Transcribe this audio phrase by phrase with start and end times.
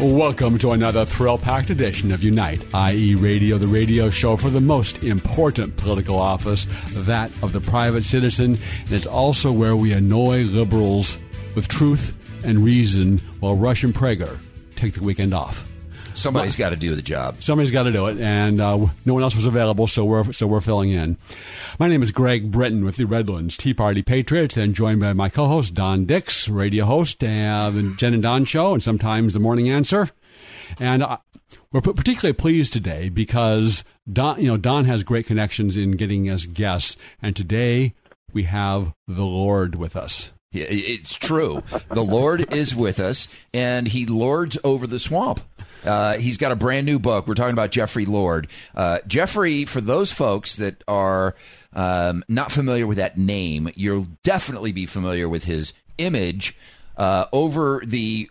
[0.00, 4.60] Welcome to another thrill packed edition of Unite, IE, Radio, the radio show for the
[4.60, 8.56] most important political office, that of the private citizen.
[8.84, 11.18] And it's also where we annoy liberals
[11.56, 14.38] with truth and reason while Rush and Prager
[14.76, 15.67] take the weekend off.
[16.18, 17.42] Somebody's got to do the job.
[17.44, 20.48] Somebody's got to do it, and uh, no one else was available, so we're so
[20.48, 21.16] we're filling in.
[21.78, 25.28] My name is Greg Britton with the Redlands Tea Party Patriots, and joined by my
[25.28, 29.70] co-host Don Dix, radio host, uh, the Jen and Don Show, and sometimes the Morning
[29.70, 30.10] Answer.
[30.80, 31.18] And uh,
[31.70, 36.46] we're particularly pleased today because Don, you know, Don has great connections in getting us
[36.46, 37.94] guests, and today
[38.32, 40.32] we have the Lord with us.
[40.50, 41.62] It's true.
[41.90, 45.40] The Lord is with us, and He lords over the swamp.
[45.84, 47.26] Uh, he's got a brand new book.
[47.26, 48.48] We're talking about Jeffrey Lord.
[48.74, 51.34] Uh, Jeffrey, for those folks that are
[51.72, 56.56] um, not familiar with that name, you'll definitely be familiar with his image.
[56.96, 58.28] Uh, over the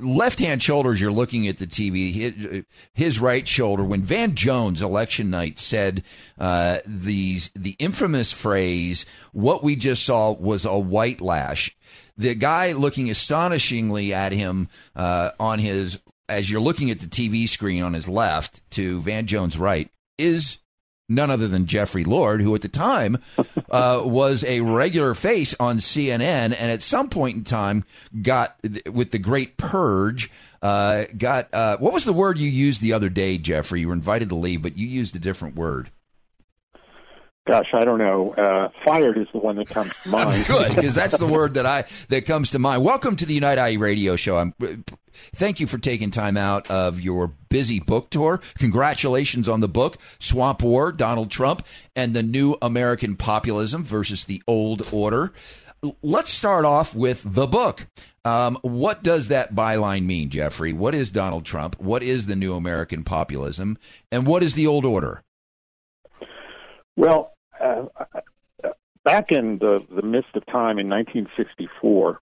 [0.00, 2.12] left hand shoulders, you're looking at the TV.
[2.12, 6.02] His, his, right shoulder, when Van Jones, election night, said
[6.36, 11.76] uh, these the infamous phrase, "What we just saw was a white lash."
[12.18, 15.98] The guy looking astonishingly at him uh, on his
[16.34, 20.58] as you're looking at the TV screen on his left to Van Jones' right, is
[21.08, 23.18] none other than Jeffrey Lord, who at the time
[23.70, 27.84] uh, was a regular face on CNN, and at some point in time
[28.22, 28.56] got
[28.90, 30.30] with the Great Purge.
[30.62, 33.80] Uh, got uh, what was the word you used the other day, Jeffrey?
[33.80, 35.90] You were invited to leave, but you used a different word.
[37.46, 38.32] Gosh, I don't know.
[38.32, 40.46] Uh, fired is the one that comes to mind.
[40.46, 42.82] Good, because that's the word that I that comes to mind.
[42.82, 44.38] Welcome to the Unite IE Radio Show.
[44.38, 44.54] I'm,
[45.34, 48.40] thank you for taking time out of your busy book tour.
[48.58, 54.42] Congratulations on the book, Swamp War: Donald Trump and the New American Populism versus the
[54.46, 55.30] Old Order.
[56.02, 57.88] Let's start off with the book.
[58.24, 60.72] Um, what does that byline mean, Jeffrey?
[60.72, 61.78] What is Donald Trump?
[61.78, 63.76] What is the New American Populism?
[64.10, 65.22] And what is the Old Order?
[66.96, 67.84] Well, uh,
[69.04, 72.20] back in the, the midst of time in 1964,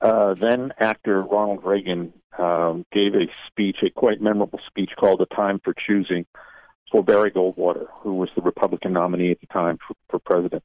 [0.00, 5.34] uh, then actor Ronald Reagan um, gave a speech, a quite memorable speech called "The
[5.34, 6.26] Time for Choosing"
[6.90, 10.62] for Barry Goldwater, who was the Republican nominee at the time for, for president.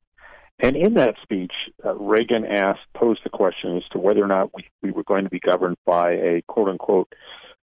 [0.60, 1.54] And in that speech,
[1.84, 5.24] uh, Reagan asked, posed the question as to whether or not we, we were going
[5.24, 7.12] to be governed by a quote unquote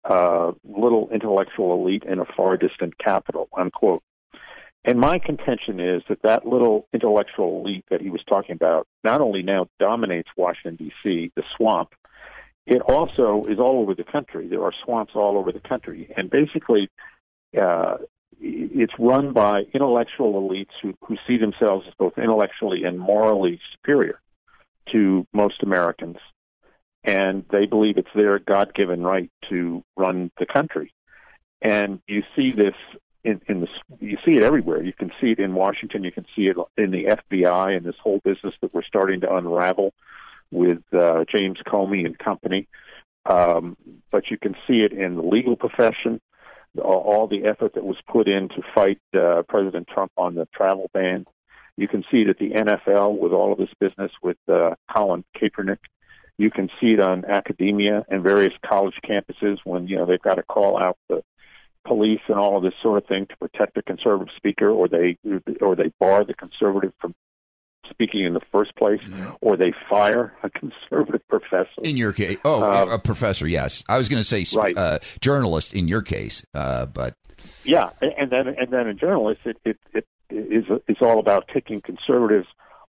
[0.06, 4.02] uh, little intellectual elite in a far distant capital, unquote.
[4.86, 9.22] And my contention is that that little intellectual elite that he was talking about not
[9.22, 11.90] only now dominates Washington, D.C., the swamp,
[12.66, 14.48] it also is all over the country.
[14.48, 16.10] There are swamps all over the country.
[16.16, 16.90] And basically,
[17.60, 17.98] uh,
[18.40, 24.22] it's run by intellectual elites who, who see themselves as both intellectually and morally superior
[24.94, 26.18] to most Americans.
[27.04, 30.94] And they believe it's their God given right to run the country.
[31.62, 32.76] And you see this
[33.24, 33.68] in, in the
[34.00, 34.82] you see it everywhere.
[34.82, 36.04] You can see it in Washington.
[36.04, 39.36] You can see it in the FBI and this whole business that we're starting to
[39.36, 39.94] unravel
[40.52, 42.68] with uh, James Comey and company.
[43.26, 43.78] Um,
[44.12, 46.22] but you can see it in the legal profession.
[46.82, 50.90] All, the effort that was put in to fight uh, President Trump on the travel
[50.94, 51.26] ban.
[51.78, 55.26] You can see it at the NFL with all of this business with uh, Colin
[55.36, 55.80] Kaepernick.
[56.38, 60.36] You can see it on academia and various college campuses when you know they've got
[60.36, 61.24] to call out the
[61.86, 65.18] police and all of this sort of thing to protect the conservative speaker, or they
[65.62, 67.14] or they bar the conservative from
[67.90, 69.32] speaking in the first place, mm-hmm.
[69.42, 71.70] or they fire a conservative professor.
[71.84, 73.84] In your case, oh, um, a professor, yes.
[73.90, 74.78] I was going to say right.
[74.78, 77.16] uh, journalist in your case, uh, but
[77.64, 81.82] yeah, and then and then a journalist, it it, it is it's all about taking
[81.82, 82.48] conservatives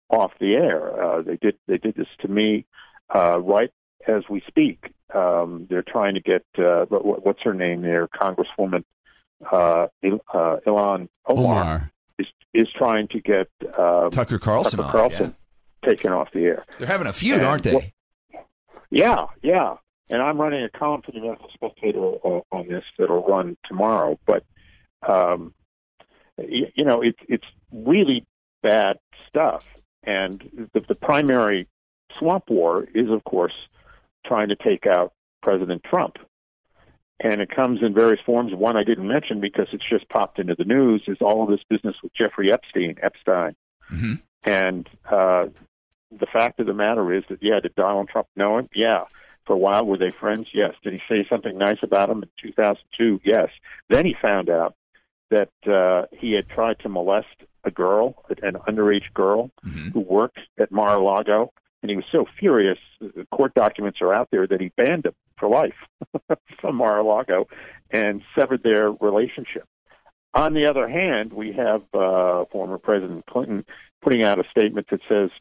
[0.10, 1.02] off the air.
[1.02, 2.66] Uh, they did they did this to me
[3.14, 3.72] uh, right
[4.08, 4.94] as we speak.
[5.14, 8.84] Um, they're trying to get uh, what's her name there, Congresswoman
[9.52, 13.48] uh, Il- uh, Ilhan Omar, Omar, is is trying to get
[13.78, 15.36] um, Tucker Carlson, Tucker Carlson
[15.84, 15.90] yeah.
[15.90, 16.66] taken off the air.
[16.78, 17.94] They're having a feud, and, aren't they?
[18.90, 19.76] yeah, yeah.
[20.12, 24.20] And I'm running a column for the American Spectator uh, on this that'll run tomorrow.
[24.26, 24.44] But
[25.08, 25.54] um,
[26.38, 28.26] you, you know, it's it's really
[28.62, 28.98] bad
[29.28, 29.64] stuff.
[30.04, 31.68] and the, the primary
[32.18, 33.54] swamp war is, of course,
[34.26, 36.18] trying to take out President Trump.
[37.22, 38.54] And it comes in various forms.
[38.54, 41.60] One I didn't mention because it's just popped into the news is all of this
[41.70, 43.56] business with Jeffrey Epstein, Epstein.
[43.92, 44.14] Mm-hmm.
[44.46, 45.48] And uh,
[46.18, 48.70] the fact of the matter is that, yeah, did Donald Trump know him?
[48.74, 49.04] Yeah.
[49.46, 50.48] For a while, were they friends?
[50.54, 50.76] Yes.
[50.84, 53.20] Did he say something nice about him in 2002?
[53.26, 53.50] Yes.
[53.90, 54.76] Then he found out
[55.30, 57.28] that uh, he had tried to molest
[57.66, 59.92] a girl, an underage girl, Mhm.
[59.92, 61.52] who worked at Mar-a-Lago,
[61.82, 62.78] and he was so furious.
[63.00, 65.76] The court documents are out there that he banned him for life
[66.62, 67.48] from Mar-a-Lago
[67.90, 69.64] and severed their relationship.
[70.34, 73.66] On the other hand, we have uh, former President Clinton
[74.02, 75.32] putting out a statement that says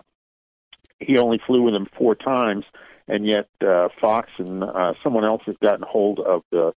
[0.98, 2.64] he only flew with him four times,
[3.06, 6.72] and yet uh, Fox and uh, someone else has gotten hold of the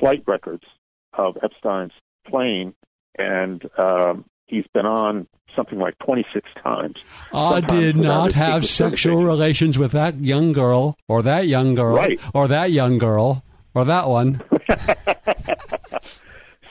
[0.00, 0.64] flight records
[1.12, 1.92] of Epstein's
[2.28, 2.74] plane,
[3.18, 6.96] and um, he's been on something like 26 times.
[7.32, 12.20] I did not have sexual relations with that young girl, or that young girl, Right.
[12.34, 13.42] or that young girl,
[13.74, 14.42] or that one.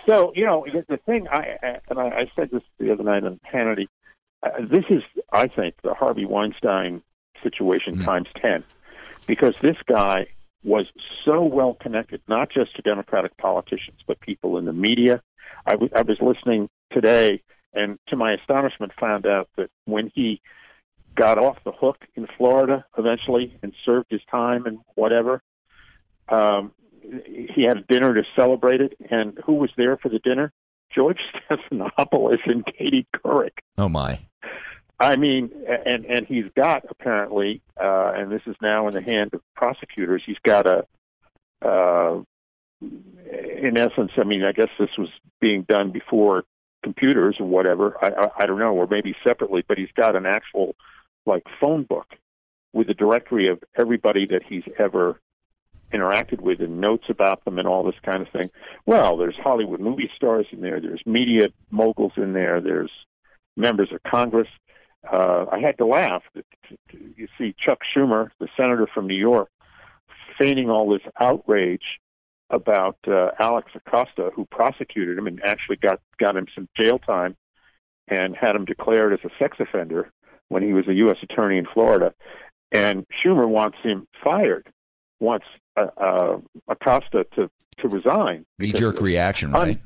[0.05, 3.03] So you know the, the thing I I- and I, I said this the other
[3.03, 3.87] night on Hannity.
[4.43, 5.01] Uh, this is,
[5.31, 7.01] I think, the Harvey Weinstein
[7.41, 8.63] situation times ten,
[9.25, 10.27] because this guy
[10.63, 10.85] was
[11.23, 15.21] so well connected, not just to Democratic politicians, but people in the media.
[15.65, 17.41] I, w- I was listening today,
[17.75, 20.41] and to my astonishment, found out that when he
[21.15, 25.41] got off the hook in Florida eventually and served his time and whatever,
[26.29, 30.51] um, he had a dinner to celebrate it, and who was there for the dinner?
[30.93, 31.19] George
[31.49, 33.51] Stephanopoulos and Katie Couric.
[33.77, 34.19] Oh my.
[34.99, 35.51] I mean,
[35.85, 40.23] and and he's got apparently, uh, and this is now in the hand of prosecutors.
[40.25, 40.85] He's got a,
[41.61, 42.21] uh,
[42.81, 45.09] in essence, I mean, I guess this was
[45.41, 46.45] being done before
[46.85, 47.97] computers or whatever.
[48.01, 50.75] I, I I don't know, or maybe separately, but he's got an actual
[51.25, 52.07] like phone book
[52.73, 55.19] with a directory of everybody that he's ever
[55.91, 58.51] interacted with and notes about them and all this kind of thing.
[58.85, 60.79] Well, there's Hollywood movie stars in there.
[60.79, 62.61] There's media moguls in there.
[62.61, 62.91] There's
[63.57, 64.49] members of Congress.
[65.11, 66.23] Uh, I had to laugh.
[66.91, 69.49] You see Chuck Schumer, the senator from New York,
[70.37, 71.99] feigning all this outrage
[72.49, 77.35] about uh, Alex Acosta, who prosecuted him and actually got got him some jail time
[78.07, 80.11] and had him declared as a sex offender
[80.49, 81.17] when he was a U.S.
[81.23, 82.13] attorney in Florida.
[82.71, 84.67] And Schumer wants him fired,
[85.19, 85.45] wants
[85.75, 86.37] uh, uh,
[86.67, 87.49] Acosta to
[87.79, 88.45] to resign.
[88.59, 89.79] Knee jerk reaction, right?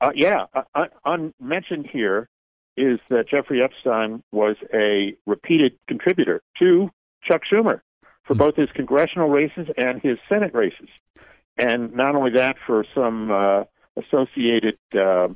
[0.00, 2.28] Uh, yeah, uh, un- unmentioned here
[2.76, 6.90] is that Jeffrey Epstein was a repeated contributor to
[7.22, 7.80] Chuck Schumer
[8.24, 10.88] for both his congressional races and his Senate races,
[11.56, 13.64] and not only that, for some uh,
[13.96, 15.28] associated uh,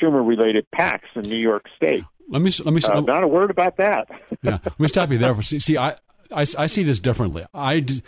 [0.00, 2.04] Schumer-related PACs in New York State.
[2.28, 4.08] Let me let me Uh, not a word about that.
[4.42, 4.58] yeah.
[4.62, 5.34] Let me stop you there.
[5.34, 5.92] For, see, see I,
[6.30, 7.46] I, I see this differently.
[7.54, 8.02] I, d-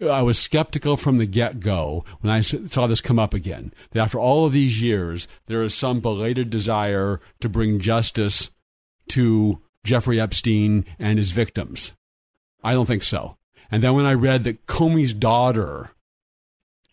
[0.00, 3.72] I was skeptical from the get go when I saw this come up again.
[3.90, 8.50] That after all of these years, there is some belated desire to bring justice
[9.08, 11.92] to Jeffrey Epstein and his victims.
[12.62, 13.36] I don't think so.
[13.70, 15.90] And then when I read that Comey's daughter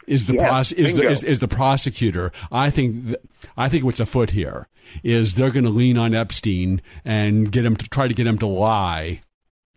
[0.08, 2.32] is the Yeah, pros- is, the, is, is the prosecutor.
[2.52, 3.18] I think th-
[3.58, 4.68] I think what's afoot here
[5.04, 8.38] is they're going to lean on Epstein and get him to try to get him
[8.40, 9.22] to lie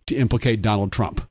[0.06, 1.28] to implicate Donald Trump.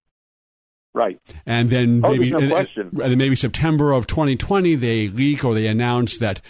[0.94, 1.20] Right.
[1.46, 5.54] And then Oh, maybe no and- and then maybe September of 2020 they leak or
[5.54, 6.42] they announce that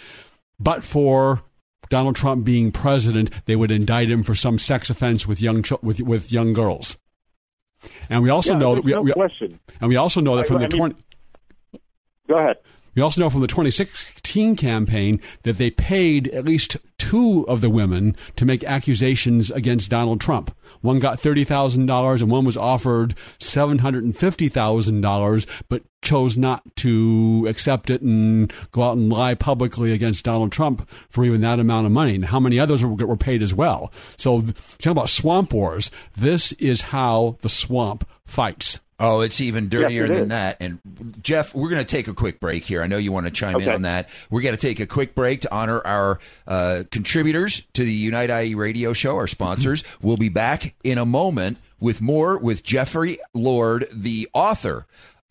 [0.60, 1.42] but for
[1.88, 5.78] Donald Trump being president, they would indict him for some sex offense with young chil-
[5.82, 6.96] with with young girls.
[8.10, 9.60] And we also Yeah, know that we, no we- question.
[9.80, 10.94] and we also know that from I the mean- 20
[12.28, 12.56] Go ahead.
[12.94, 17.70] we also know from the 2016 campaign that they paid at least two of the
[17.70, 20.54] women to make accusations against Donald Trump.
[20.80, 28.52] One got $30,000 and one was offered $750,000 but chose not to accept it and
[28.70, 32.14] go out and lie publicly against Donald Trump for even that amount of money.
[32.14, 33.92] And how many others were, paid as well.
[34.16, 38.78] So, talking about swamp wars, this is how the swamp fights.
[38.98, 40.28] Oh, it's even dirtier it than is.
[40.28, 40.56] that.
[40.60, 40.78] And
[41.22, 42.82] Jeff, we're going to take a quick break here.
[42.82, 44.08] I know you want to chime in on that.
[44.30, 48.30] We're going to take a quick break to honor our uh, contributors to the Unite
[48.30, 49.82] IE radio show, our sponsors.
[50.06, 54.86] We'll be back in a moment with more with Jeffrey Lord, the author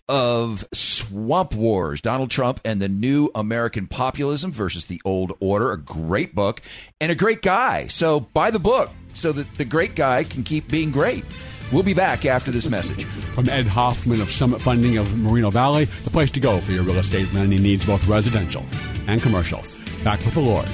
[0.09, 5.71] of Swamp Wars, Donald Trump and the New American Populism versus the Old Order.
[5.71, 6.61] A great book
[6.99, 7.87] and a great guy.
[7.87, 11.23] So buy the book so that the great guy can keep being great.
[11.71, 13.05] We'll be back after this message.
[13.33, 16.83] From Ed Hoffman of Summit Funding of Moreno Valley, the place to go for your
[16.83, 18.65] real estate lending needs, both residential
[19.07, 19.63] and commercial.
[20.03, 20.67] Back with the Lord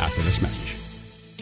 [0.00, 0.73] after this message.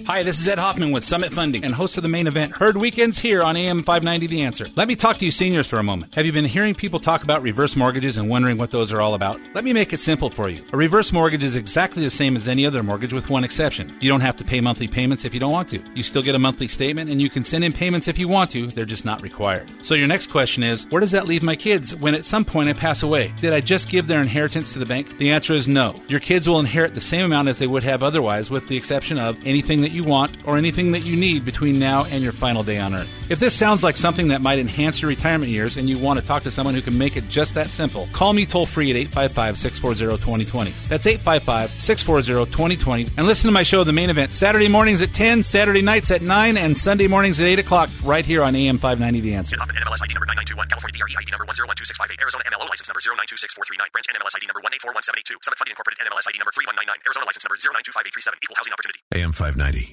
[0.07, 2.77] Hi, this is Ed Hoffman with Summit Funding and host of the main event, Heard
[2.77, 4.67] Weekends here on AM 590 The Answer.
[4.75, 6.15] Let me talk to you seniors for a moment.
[6.15, 9.15] Have you been hearing people talk about reverse mortgages and wondering what those are all
[9.15, 9.41] about?
[9.55, 10.65] Let me make it simple for you.
[10.73, 13.97] A reverse mortgage is exactly the same as any other mortgage with one exception.
[14.01, 15.81] You don't have to pay monthly payments if you don't want to.
[15.95, 18.51] You still get a monthly statement and you can send in payments if you want
[18.53, 19.71] to, they're just not required.
[19.83, 22.69] So your next question is, where does that leave my kids when at some point
[22.69, 23.33] I pass away?
[23.41, 25.19] Did I just give their inheritance to the bank?
[25.19, 26.01] The answer is no.
[26.09, 29.19] Your kids will inherit the same amount as they would have otherwise with the exception
[29.19, 32.63] of anything that you want or anything that you need between now and your final
[32.63, 33.09] day on earth.
[33.31, 36.27] If this sounds like something that might enhance your retirement years and you want to
[36.27, 38.97] talk to someone who can make it just that simple, call me toll free at
[38.97, 40.71] 855 640 2020.
[40.89, 43.09] That's 855 640 2020.
[43.17, 46.23] And listen to my show, The Main Event, Saturday mornings at 10, Saturday nights at
[46.23, 49.57] 9, and Sunday mornings at 8 o'clock, right here on AM 590 The Answer.
[49.57, 54.07] NMLS ID number 9921, California DRE ID number 1012658, Arizona MLO license number 0926439, branch
[54.09, 58.41] NMLS ID number 1841782, Summit Funding Incorporated NMLS ID number 3199, Arizona license number 0925837,
[58.43, 59.01] Equal Housing Opportunity.
[59.13, 59.92] AM 590.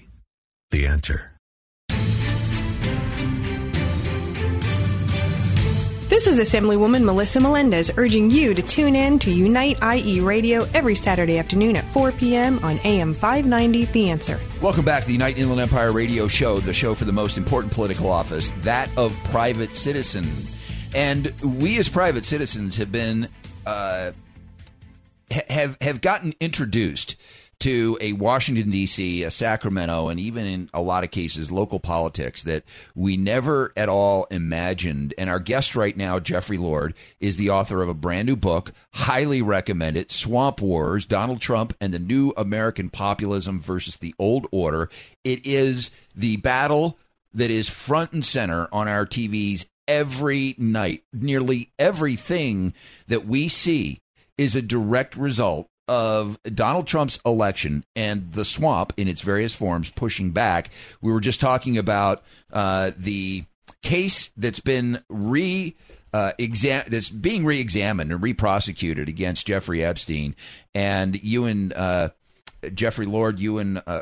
[0.71, 1.31] The answer.
[6.09, 10.93] This is Assemblywoman Melissa Melendez urging you to tune in to Unite IE Radio every
[10.93, 12.59] Saturday afternoon at 4 p.m.
[12.63, 14.39] on AM 590 The Answer.
[14.61, 17.73] Welcome back to the Unite Inland Empire Radio Show, the show for the most important
[17.73, 20.29] political office, that of private citizen.
[20.93, 23.27] And we, as private citizens, have been
[23.65, 24.11] uh,
[25.49, 27.15] have have gotten introduced
[27.60, 32.44] to a Washington D.C., a Sacramento, and even in a lot of cases, local politics
[32.44, 32.63] that
[32.96, 35.13] we never at all imagined.
[35.18, 38.72] And our guest right now, Jeffrey Lord, is the author of a brand new book.
[38.94, 44.48] Highly recommend it: Swamp Wars: Donald Trump and the New American Populism versus the Old
[44.51, 44.89] Order.
[45.24, 46.98] It is the battle
[47.34, 51.04] that is front and center on our TVs every night.
[51.12, 52.74] Nearly everything
[53.08, 54.00] that we see
[54.38, 59.89] is a direct result of Donald Trump's election and the swamp in its various forms
[59.89, 60.69] pushing back.
[61.01, 62.22] We were just talking about
[62.53, 63.43] uh, the
[63.81, 65.75] case that's been re.
[66.12, 70.36] Uh, exam- that's being re-examined and re-prosecuted against Jeffrey Epstein,
[70.74, 72.10] and you and uh,
[72.74, 74.01] Jeffrey Lord, you and uh,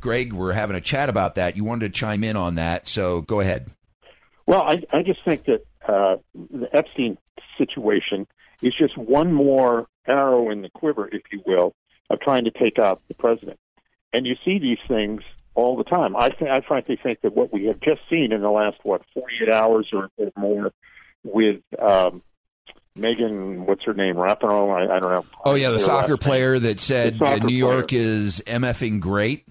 [0.00, 1.56] Greg were having a chat about that.
[1.56, 3.72] You wanted to chime in on that, so go ahead.
[4.46, 7.18] Well, I, I just think that uh, the Epstein
[7.58, 8.28] situation
[8.62, 11.74] is just one more arrow in the quiver, if you will,
[12.10, 13.58] of trying to take out the president.
[14.12, 15.22] And you see these things
[15.54, 16.16] all the time.
[16.16, 19.02] I, th- I frankly think that what we have just seen in the last what
[19.12, 20.72] 48 hours or, or more
[21.24, 22.22] with um,
[22.94, 24.72] Megan, what's her name, Rapinoe?
[24.72, 25.24] I, I don't know.
[25.44, 26.18] Oh yeah, the soccer last name.
[26.18, 28.02] player that said New York player.
[28.02, 29.46] is mfing great.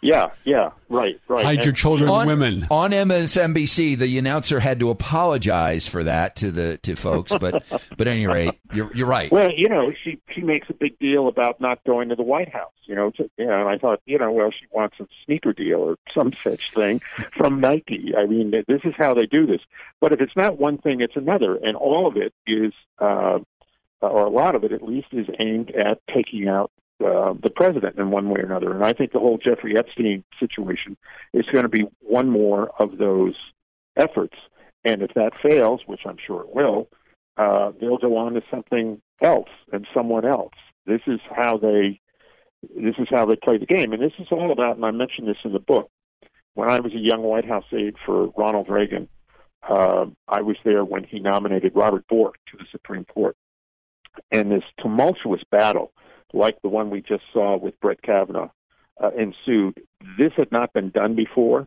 [0.00, 1.44] Yeah, yeah, right, right.
[1.44, 2.66] Hide your children on, women.
[2.70, 7.32] on MSNBC, the announcer had to apologize for that to the to folks.
[7.32, 9.30] But but at any rate, you're you're right.
[9.32, 12.52] Well, you know, she she makes a big deal about not going to the White
[12.52, 12.72] House.
[12.84, 15.52] You know, to, you know, and I thought, you know, well, she wants a sneaker
[15.52, 17.00] deal or some such thing
[17.36, 18.14] from Nike.
[18.16, 19.60] I mean, this is how they do this.
[20.00, 23.40] But if it's not one thing, it's another, and all of it is, uh,
[24.00, 26.70] or a lot of it at least, is aimed at taking out
[27.04, 28.72] uh, the president in one way or another.
[28.72, 30.96] And I think the whole Jeffrey Epstein situation
[31.32, 33.34] is going to be one more of those
[33.96, 34.36] efforts.
[34.84, 36.88] And if that fails, which I'm sure it will,
[37.36, 40.54] uh, they'll go on to something else and someone else.
[40.86, 42.00] This is how they
[42.74, 44.76] this is how they play the game, and this is all about.
[44.76, 45.90] And I mentioned this in the book.
[46.54, 49.08] When I was a young White House aide for Ronald Reagan,
[49.68, 53.36] uh, I was there when he nominated Robert Bork to the Supreme Court,
[54.32, 55.92] and this tumultuous battle,
[56.32, 58.50] like the one we just saw with Brett Kavanaugh,
[59.02, 59.82] uh, ensued.
[60.18, 61.66] This had not been done before.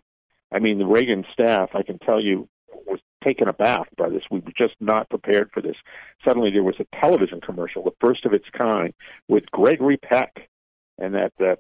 [0.52, 2.48] I mean, the Reagan staff, I can tell you,
[2.86, 4.24] was taken aback by this.
[4.30, 5.78] We were just not prepared for this.
[6.26, 8.94] Suddenly, there was a television commercial, the first of its kind,
[9.28, 10.50] with Gregory Peck
[10.98, 11.60] and that that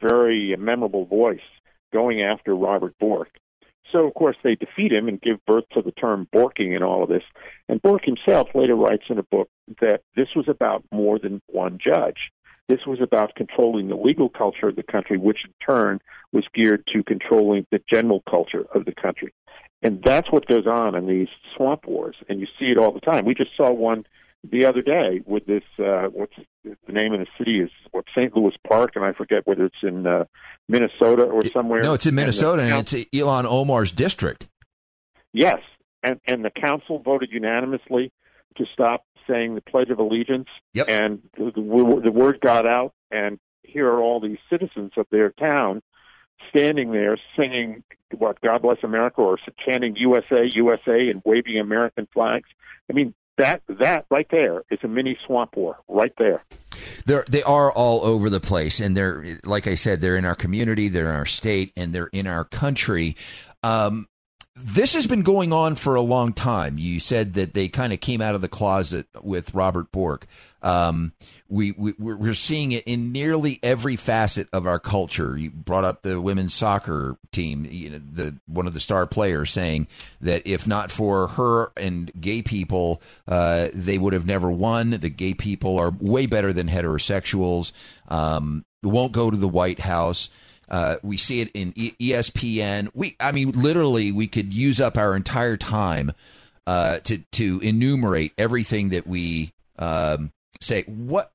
[0.00, 1.40] very memorable voice
[1.92, 3.30] going after Robert Bork.
[3.90, 7.02] So, of course, they defeat him and give birth to the term Borking and all
[7.02, 7.22] of this.
[7.68, 9.48] And Bork himself later writes in a book
[9.80, 12.30] that this was about more than one judge.
[12.68, 16.00] This was about controlling the legal culture of the country, which in turn
[16.32, 19.32] was geared to controlling the general culture of the country.
[19.82, 23.00] And that's what goes on in these swamp wars, and you see it all the
[23.00, 23.24] time.
[23.24, 24.04] We just saw one
[24.50, 25.62] the other day with this.
[25.78, 27.60] Uh, what's the name of the city?
[27.60, 28.34] Is what St.
[28.36, 30.24] Louis Park, and I forget whether it's in uh,
[30.68, 31.82] Minnesota or somewhere.
[31.82, 34.48] No, it's in And the Minnesota, and it's Ilhan Omar's district.
[35.32, 35.60] Yes,
[36.02, 38.12] and and the council voted unanimously
[38.56, 40.48] to stop saying the Pledge of Allegiance.
[40.74, 40.86] Yep.
[40.88, 45.30] And the, the, the word got out, and here are all these citizens of their
[45.30, 45.82] town
[46.50, 47.82] standing there singing
[48.16, 52.48] what God bless America or chanting USA USA and waving American flags.
[52.90, 56.42] I mean, that that right there is a mini swamp war right there.
[57.06, 60.34] They're they are all over the place, and they're like I said, they're in our
[60.34, 63.16] community, they're in our state, and they're in our country.
[63.62, 64.08] Um,
[64.60, 66.78] this has been going on for a long time.
[66.78, 70.26] You said that they kind of came out of the closet with Robert Bork.
[70.62, 71.12] Um,
[71.48, 75.36] we, we we're seeing it in nearly every facet of our culture.
[75.36, 77.66] You brought up the women's soccer team.
[77.70, 79.86] You know, the one of the star players saying
[80.20, 84.90] that if not for her and gay people, uh, they would have never won.
[84.90, 87.72] The gay people are way better than heterosexuals.
[88.08, 90.28] Um, won't go to the White House.
[90.70, 92.90] Uh, we see it in e- ESPN.
[92.94, 96.12] We, I mean, literally, we could use up our entire time
[96.66, 100.82] uh, to to enumerate everything that we um, say.
[100.82, 101.32] What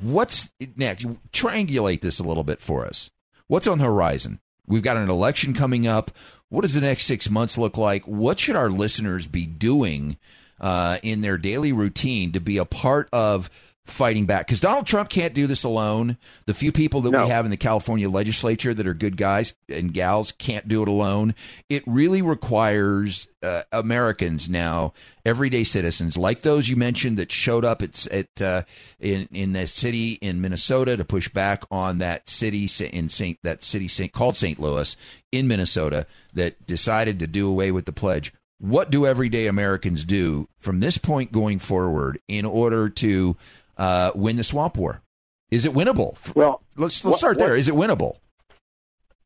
[0.00, 1.06] what's next?
[1.32, 3.10] Triangulate this a little bit for us.
[3.46, 4.40] What's on the horizon?
[4.66, 6.10] We've got an election coming up.
[6.48, 8.04] What does the next six months look like?
[8.06, 10.16] What should our listeners be doing
[10.60, 13.50] uh, in their daily routine to be a part of?
[13.86, 16.16] Fighting back because Donald Trump can't do this alone.
[16.46, 17.24] The few people that No.
[17.24, 20.88] we have in the California legislature that are good guys and gals can't do it
[20.88, 21.34] alone.
[21.68, 24.92] It really requires uh, Americans now,
[25.24, 28.62] everyday citizens like those you mentioned that showed up at, at uh,
[29.00, 33.64] in in the city in Minnesota to push back on that city in Saint that
[33.64, 34.60] city Saint, called St.
[34.60, 34.94] Louis
[35.32, 38.32] in Minnesota that decided to do away with the pledge.
[38.58, 43.34] What do everyday Americans do from this point going forward in order to
[43.80, 45.02] uh, win the swamp war?
[45.50, 46.16] Is it winnable?
[46.36, 47.50] Well, Let's let's start there.
[47.50, 48.18] what- Is it winnable?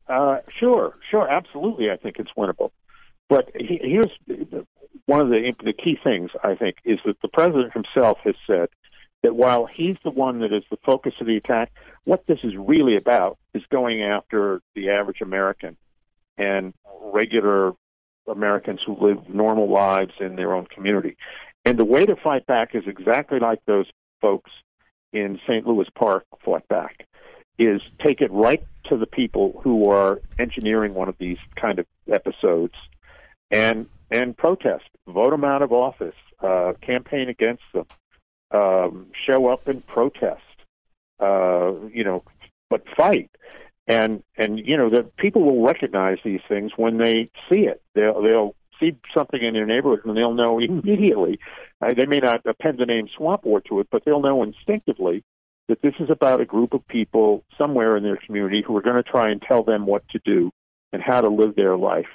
[0.07, 1.89] Uh, sure, sure, absolutely.
[1.91, 2.71] I think it's winnable.
[3.29, 4.11] But he, here's
[5.07, 8.69] one of the the key things I think is that the president himself has said
[9.23, 11.71] that while he's the one that is the focus of the attack,
[12.03, 15.75] what this is really about is going after the average American
[16.37, 17.73] and regular
[18.27, 21.17] Americans who live normal lives in their own community.
[21.63, 23.87] And the way to fight back is exactly like those
[24.25, 24.51] folks
[25.13, 25.67] in St.
[25.67, 27.05] Louis Park fought back
[27.59, 31.85] is take it right to the people who are engineering one of these kind of
[32.11, 32.73] episodes
[33.51, 37.85] and and protest, vote them out of office, uh, campaign against them,
[38.51, 40.41] um, show up and protest,
[41.19, 42.23] uh, you know,
[42.69, 43.29] but fight.
[43.87, 47.83] And and you know the people will recognize these things when they see it.
[47.93, 51.39] They'll they'll see something in their neighborhood and they'll know immediately.
[51.81, 55.23] Uh, they may not append the name Swamp War to it, but they'll know instinctively
[55.67, 59.01] that this is about a group of people somewhere in their community who are going
[59.01, 60.51] to try and tell them what to do
[60.93, 62.05] and how to live their life,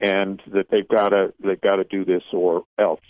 [0.00, 3.00] and that they've got to they've got to do this or else.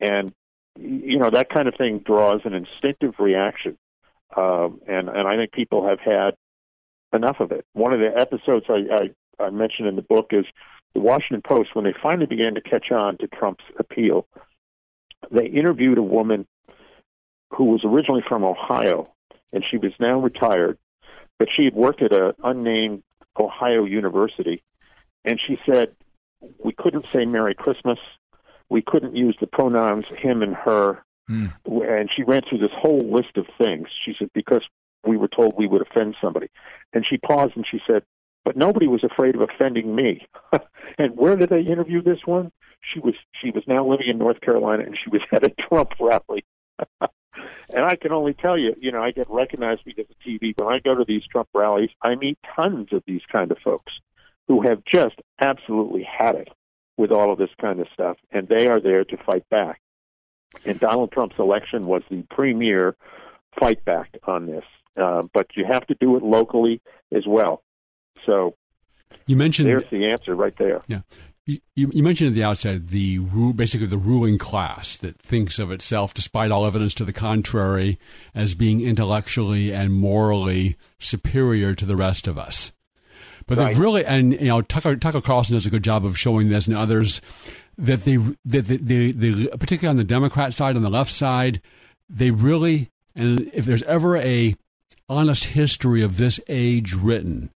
[0.00, 0.32] And
[0.78, 3.78] you know that kind of thing draws an instinctive reaction,
[4.36, 6.34] um, and and I think people have had
[7.12, 7.64] enough of it.
[7.72, 10.44] One of the episodes I, I, I mentioned in the book is
[10.94, 14.26] the Washington Post when they finally began to catch on to Trump's appeal.
[15.30, 16.46] They interviewed a woman
[17.50, 19.12] who was originally from Ohio,
[19.52, 20.78] and she was now retired,
[21.38, 23.02] but she had worked at an unnamed
[23.38, 24.62] Ohio university,
[25.24, 25.94] and she said
[26.58, 27.98] we couldn't say Merry Christmas,
[28.68, 31.46] we couldn't use the pronouns him and her, hmm.
[31.66, 33.88] and she ran through this whole list of things.
[34.04, 34.62] She said because
[35.04, 36.48] we were told we would offend somebody,
[36.92, 38.02] and she paused and she said,
[38.44, 40.26] "But nobody was afraid of offending me."
[40.98, 42.52] and where did they interview this one?
[42.92, 45.90] She was she was now living in North Carolina, and she was at a Trump
[46.00, 46.44] rally.
[47.00, 50.52] and I can only tell you, you know, I get recognized because of TV.
[50.56, 53.92] When I go to these Trump rallies, I meet tons of these kind of folks
[54.48, 56.48] who have just absolutely had it
[56.96, 59.80] with all of this kind of stuff, and they are there to fight back.
[60.64, 62.96] And Donald Trump's election was the premier
[63.58, 64.64] fight back on this,
[64.96, 66.80] uh, but you have to do it locally
[67.14, 67.62] as well.
[68.26, 68.54] So
[69.26, 70.80] You mentioned there's the answer right there.
[70.86, 71.00] Yeah.
[71.46, 73.18] You, you mentioned at the outset the
[73.54, 77.98] basically the ruling class that thinks of itself, despite all evidence to the contrary,
[78.34, 82.72] as being intellectually and morally superior to the rest of us.
[83.46, 83.68] But Right.
[83.68, 86.68] they've really, and you know, Tucker Tucker Carlson does a good job of showing this,
[86.68, 87.20] and others
[87.76, 91.60] that they that they, they, they particularly on the Democrat side, on the left side,
[92.08, 94.54] they really, and if there's ever a
[95.10, 97.50] honest history of this age written,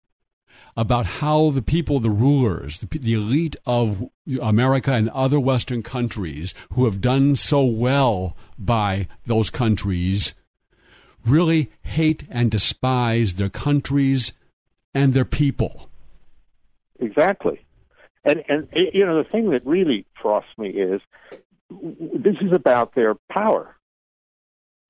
[0.75, 4.09] about how the people, the rulers, the, the elite of
[4.41, 10.33] America and other Western countries who have done so well by those countries
[11.25, 14.33] really hate and despise their countries
[14.93, 15.89] and their people.
[16.99, 17.63] Exactly.
[18.25, 21.01] And and you know the thing that really frosts me is
[21.69, 23.75] this is about their power.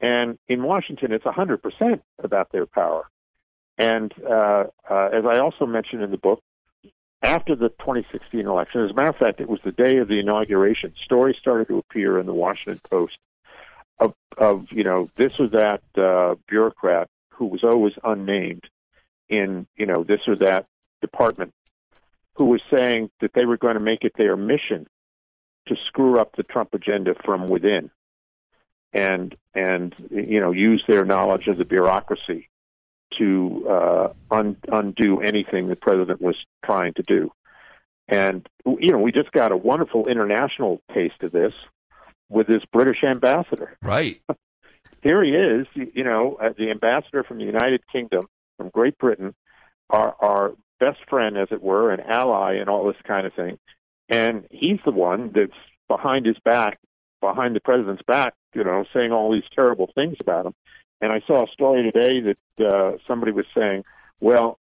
[0.04, 3.10] And in Washington, it's 100% about their power.
[3.78, 6.44] And uh, uh, as I also mentioned in the book,
[7.24, 8.82] after the 2016 election.
[8.82, 10.94] As a matter of fact, it was the day of the inauguration.
[11.06, 13.18] Stories started to appear in the Washington Post
[13.98, 18.66] of, of you know, this or that uh, bureaucrat who was always unnamed
[19.30, 20.66] in, you know, this or that
[21.00, 21.54] department
[22.36, 24.86] who was saying that they were going to make it their mission
[25.68, 27.89] to screw up the Trump agenda from within
[28.93, 32.49] and and you know use their knowledge of the bureaucracy
[33.17, 37.32] to uh, un- undo anything the president was trying to do.
[38.08, 41.53] And you know, we just got a wonderful international taste of this
[42.29, 43.77] with this British ambassador.
[43.82, 44.21] Right.
[45.01, 48.27] Here he is, you know, uh, the ambassador from the United Kingdom,
[48.58, 49.34] from Great Britain,
[49.89, 53.58] our our best friend, as it were, an ally, and all this kind of thing.
[54.10, 55.51] And he's the one that's
[55.88, 56.79] behind his back,
[57.23, 60.53] behind the president's back, you know, saying all these terrible things about him.
[61.01, 63.83] And I saw a story today that uh, somebody was saying,
[64.19, 64.59] well,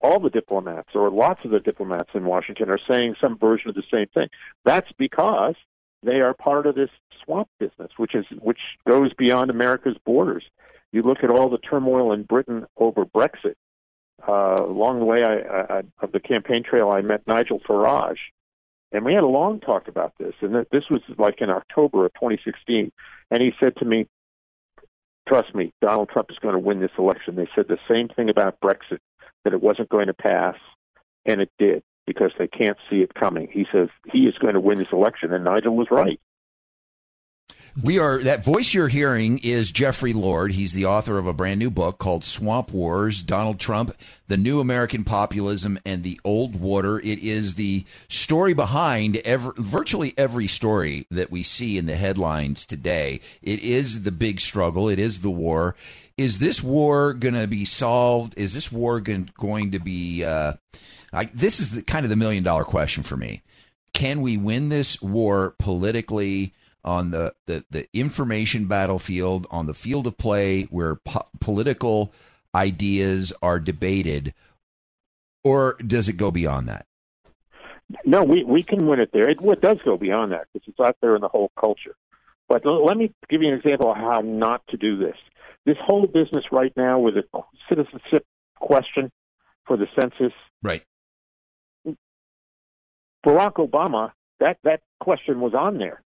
[0.00, 3.74] all the diplomats or lots of the diplomats in Washington are saying some version of
[3.74, 4.28] the same thing.
[4.64, 5.56] That's because
[6.02, 6.90] they are part of this
[7.24, 10.44] swamp business, which is which goes beyond America's borders.
[10.92, 13.54] You look at all the turmoil in Britain over Brexit.
[14.26, 18.18] Uh, along the way I, I, of the campaign trail, I met Nigel Farage,
[18.92, 20.34] and we had a long talk about this.
[20.40, 22.90] And this was like in October of 2016.
[23.30, 24.06] And he said to me,
[25.28, 27.36] trust me, Donald Trump is going to win this election.
[27.36, 28.98] They said the same thing about Brexit,
[29.44, 30.56] that it wasn't going to pass,
[31.24, 33.48] and it did because they can't see it coming.
[33.52, 36.20] He says he is going to win this election, and Nigel was right.
[37.80, 40.52] We are that voice you're hearing is Jeffrey Lord.
[40.52, 43.94] He's the author of a brand new book called Swamp Wars: Donald Trump,
[44.26, 46.98] the New American Populism, and the Old Order.
[46.98, 52.66] It is the story behind every, virtually every story that we see in the headlines
[52.66, 53.20] today.
[53.40, 54.88] It is the big struggle.
[54.88, 55.76] It is the war.
[56.18, 58.34] Is this war going to be solved?
[58.36, 60.24] Is this war going, going to be?
[60.24, 60.54] Uh,
[61.12, 63.42] I, this is the, kind of the million dollar question for me.
[63.92, 66.52] Can we win this war politically?
[66.84, 72.12] On the, the, the information battlefield, on the field of play where po- political
[72.54, 74.34] ideas are debated,
[75.44, 76.86] or does it go beyond that?
[78.04, 79.28] No, we, we can win it there.
[79.28, 81.96] It, it does go beyond that because it's out there in the whole culture.
[82.48, 85.16] But let me give you an example of how not to do this.
[85.66, 87.24] This whole business right now with the
[87.68, 88.24] citizenship
[88.58, 89.10] question
[89.66, 90.32] for the census.
[90.62, 90.82] Right.
[93.24, 96.02] Barack Obama, that, that question was on there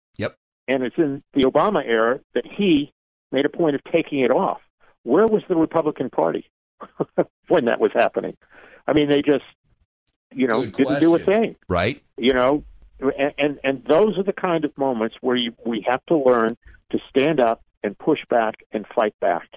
[0.70, 2.94] and it's in the Obama era that he
[3.32, 4.62] made a point of taking it off.
[5.04, 6.50] Where was the Republican Party
[7.48, 8.38] when that was happening?
[8.88, 9.44] I mean, they just,
[10.34, 11.02] you know, Good didn't question.
[11.02, 12.02] do a thing, right?
[12.18, 12.64] You know,
[13.00, 16.56] and, and and those are the kind of moments where you, we have to learn
[16.92, 19.48] to stand up and push back and fight back.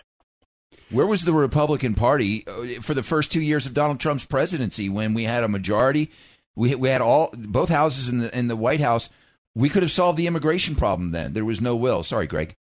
[0.90, 4.88] Where was the Republican Party uh, for the first two years of Donald Trump's presidency
[4.88, 6.10] when we had a majority?
[6.54, 9.10] We we had all both houses in the in the White House
[9.54, 11.32] we could have solved the immigration problem then.
[11.32, 12.02] There was no will.
[12.02, 12.54] Sorry, Greg.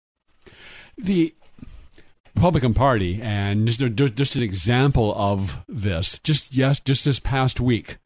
[0.99, 1.35] The
[2.35, 7.99] Republican Party, and just, just an example of this, just yes, just this past week,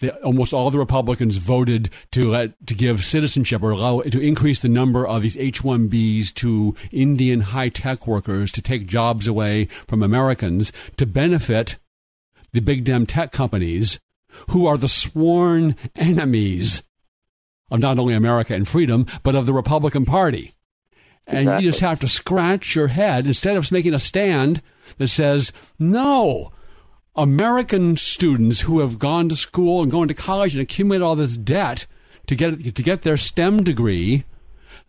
[0.00, 4.58] the, almost all the Republicans voted to let to give citizenship or allow to increase
[4.58, 10.72] the number of these H-1Bs to Indian high-tech workers to take jobs away from Americans
[10.96, 11.76] to benefit
[12.52, 14.00] the big damn tech companies
[14.50, 16.82] who are the sworn enemies
[17.70, 20.52] of not only America and freedom, but of the Republican Party.
[21.26, 21.64] And Exactly.
[21.64, 24.62] you just have to scratch your head instead of making a stand
[24.98, 26.52] that says, no,
[27.16, 31.36] American students who have gone to school and gone to college and accumulated all this
[31.36, 31.86] debt
[32.26, 34.24] to get, to get their STEM degree,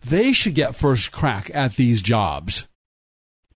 [0.06, 2.68] they should get first crack at these jobs.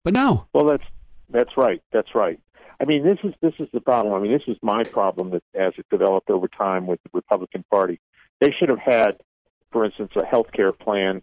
[0.03, 0.47] But no.
[0.53, 0.83] Well, that's
[1.29, 1.81] that's right.
[1.91, 2.39] That's right.
[2.79, 4.13] I mean, this is this is the problem.
[4.15, 7.63] I mean, this is my problem that as it developed over time with the Republican
[7.69, 7.99] Party,
[8.41, 9.17] they should have had,
[9.71, 11.21] for instance, a health care plan.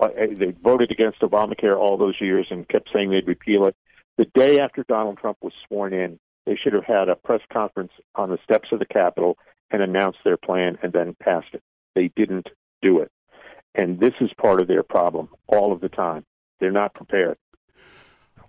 [0.00, 3.76] Uh, They voted against Obamacare all those years and kept saying they'd repeal it.
[4.16, 7.92] The day after Donald Trump was sworn in, they should have had a press conference
[8.14, 9.36] on the steps of the Capitol
[9.70, 11.62] and announced their plan and then passed it.
[11.94, 12.48] They didn't
[12.80, 13.10] do it.
[13.74, 16.24] And this is part of their problem all of the time.
[16.60, 17.36] They're not prepared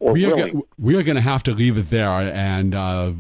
[0.04, 2.10] or we are, go- we are going to have to leave it there.
[2.10, 3.14] And uh,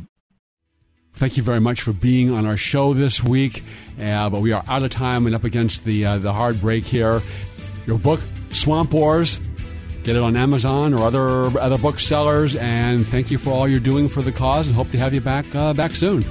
[1.15, 3.63] thank you very much for being on our show this week.
[4.01, 6.83] Uh, but we are out of time and up against the uh, the hard break
[6.83, 7.21] here.
[7.85, 9.39] Your book, Swamp Wars.
[10.03, 12.55] Get it on Amazon or other other booksellers.
[12.55, 14.67] And thank you for all you're doing for the cause.
[14.67, 16.23] And hope to have you back uh, back soon.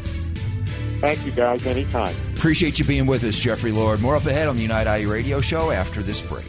[0.99, 1.67] Thank you, guys.
[1.67, 2.15] Anytime.
[2.35, 4.01] Appreciate you being with us, Jeffrey Lord.
[4.01, 6.45] More up ahead on the Unite IE radio show after this break.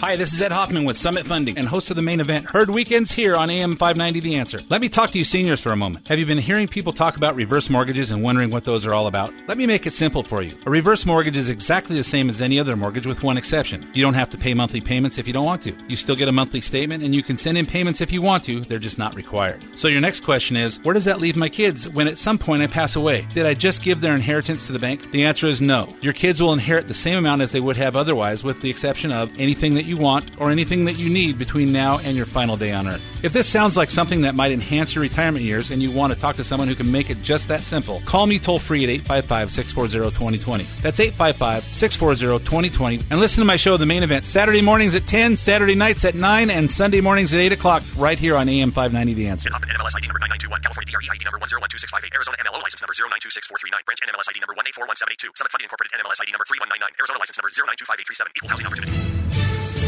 [0.00, 2.70] Hi, this is Ed Hoffman with Summit Funding and host of the main event, Heard
[2.70, 4.62] Weekends, here on AM 590 The Answer.
[4.70, 6.08] Let me talk to you seniors for a moment.
[6.08, 9.08] Have you been hearing people talk about reverse mortgages and wondering what those are all
[9.08, 9.34] about?
[9.46, 10.56] Let me make it simple for you.
[10.64, 13.86] A reverse mortgage is exactly the same as any other mortgage with one exception.
[13.92, 15.76] You don't have to pay monthly payments if you don't want to.
[15.86, 18.42] You still get a monthly statement and you can send in payments if you want
[18.44, 19.62] to, they're just not required.
[19.74, 22.62] So your next question is, where does that leave my kids when at some point
[22.62, 23.28] I pass away?
[23.34, 25.10] Did I just give their inheritance to the bank?
[25.10, 25.94] The answer is no.
[26.00, 29.12] Your kids will inherit the same amount as they would have otherwise with the exception
[29.12, 32.56] of anything that you want or anything that you need between now and your final
[32.56, 33.02] day on Earth.
[33.22, 36.18] If this sounds like something that might enhance your retirement years and you want to
[36.18, 38.88] talk to someone who can make it just that simple, call me toll free at
[38.88, 40.64] 855 640 2020.
[40.80, 43.00] That's 855 640 2020.
[43.10, 46.14] And listen to my show, The Main Event, Saturday mornings at 10, Saturday nights at
[46.14, 49.50] 9, and Sunday mornings at 8 o'clock, right here on AM 590 The Answer.
[49.50, 54.00] NMLS ID number 9921, California DRE ID number 101268, Arizona MLO license number 0926439, branch
[54.06, 58.32] NMLS ID number 1841782, Summit Funding Incorporated NMLS ID number 3199, Arizona license number 0925837,
[58.38, 59.79] equal housing opportunity.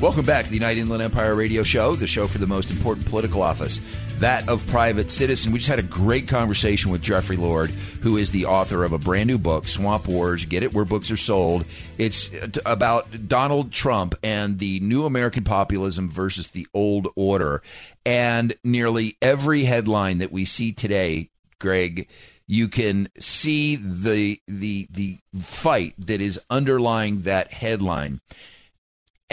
[0.00, 3.06] Welcome back to the United Inland Empire Radio Show, the show for the most important
[3.06, 3.80] political office,
[4.18, 5.50] that of private citizen.
[5.50, 8.98] We just had a great conversation with Jeffrey Lord, who is the author of a
[8.98, 10.44] brand new book, Swamp Wars.
[10.44, 11.64] Get it where books are sold.
[11.96, 12.30] It's
[12.66, 17.62] about Donald Trump and the new American populism versus the old order.
[18.04, 22.08] And nearly every headline that we see today, Greg,
[22.46, 28.20] you can see the the the fight that is underlying that headline.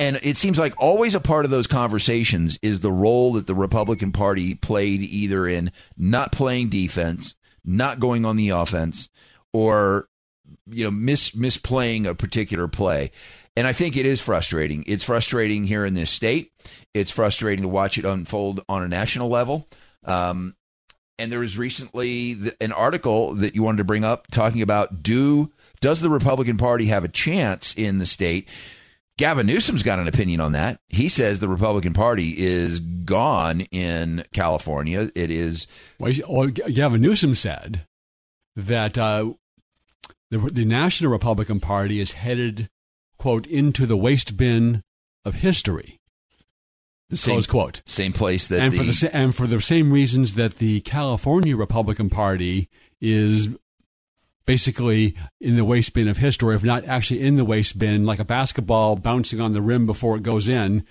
[0.02, 3.54] And it seems like always a part of those conversations is the role that the
[3.54, 9.10] Republican Party played either in not playing defense, not going on the offense,
[9.54, 10.08] or
[10.68, 13.12] you know mis misplaying a particular play.
[13.56, 14.84] And I think it is frustrating.
[14.88, 16.52] It's frustrating here in this state.
[16.96, 19.68] It's frustrating to watch it unfold on a national level.
[20.04, 20.56] Um,
[21.20, 25.52] and there was recently an article that you wanted to bring up talking about do
[25.80, 28.48] does the Republican Party have a chance in the state?
[29.18, 30.80] Gavin Newsom's got an opinion on that.
[30.88, 35.12] He says the Republican Party is gone in California.
[35.16, 35.68] It is.
[36.00, 37.86] Well, well Gavin Newsom said
[38.56, 39.34] that uh,
[40.32, 42.70] the, the National Republican Party is headed,
[43.18, 44.82] quote, into the waste bin
[45.26, 46.00] of history.
[47.10, 47.82] The same, close quote.
[47.86, 51.58] Same place that and the, for the and for the same reasons that the California
[51.58, 52.70] Republican Party
[53.02, 53.50] is
[54.46, 58.20] basically in the waste bin of history, if not actually in the waste bin, like
[58.20, 60.86] a basketball bouncing on the rim before it goes in.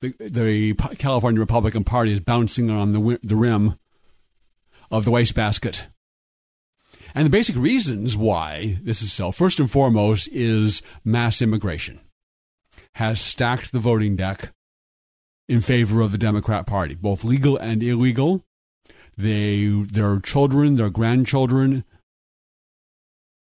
[0.00, 3.78] The, the California Republican Party is bouncing on the the rim
[4.90, 5.86] of the wastebasket.
[7.14, 12.00] And the basic reasons why this is so, first and foremost, is mass immigration
[12.96, 14.52] has stacked the voting deck
[15.48, 18.44] in favor of the Democrat Party, both legal and illegal.
[19.16, 21.84] They, their children, their grandchildren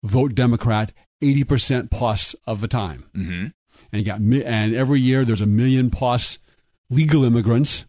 [0.03, 3.05] vote Democrat 80% plus of the time.
[3.17, 3.47] Mm-hmm.
[3.93, 6.39] And you got and every year there's a million plus
[6.91, 7.87] legal immigrants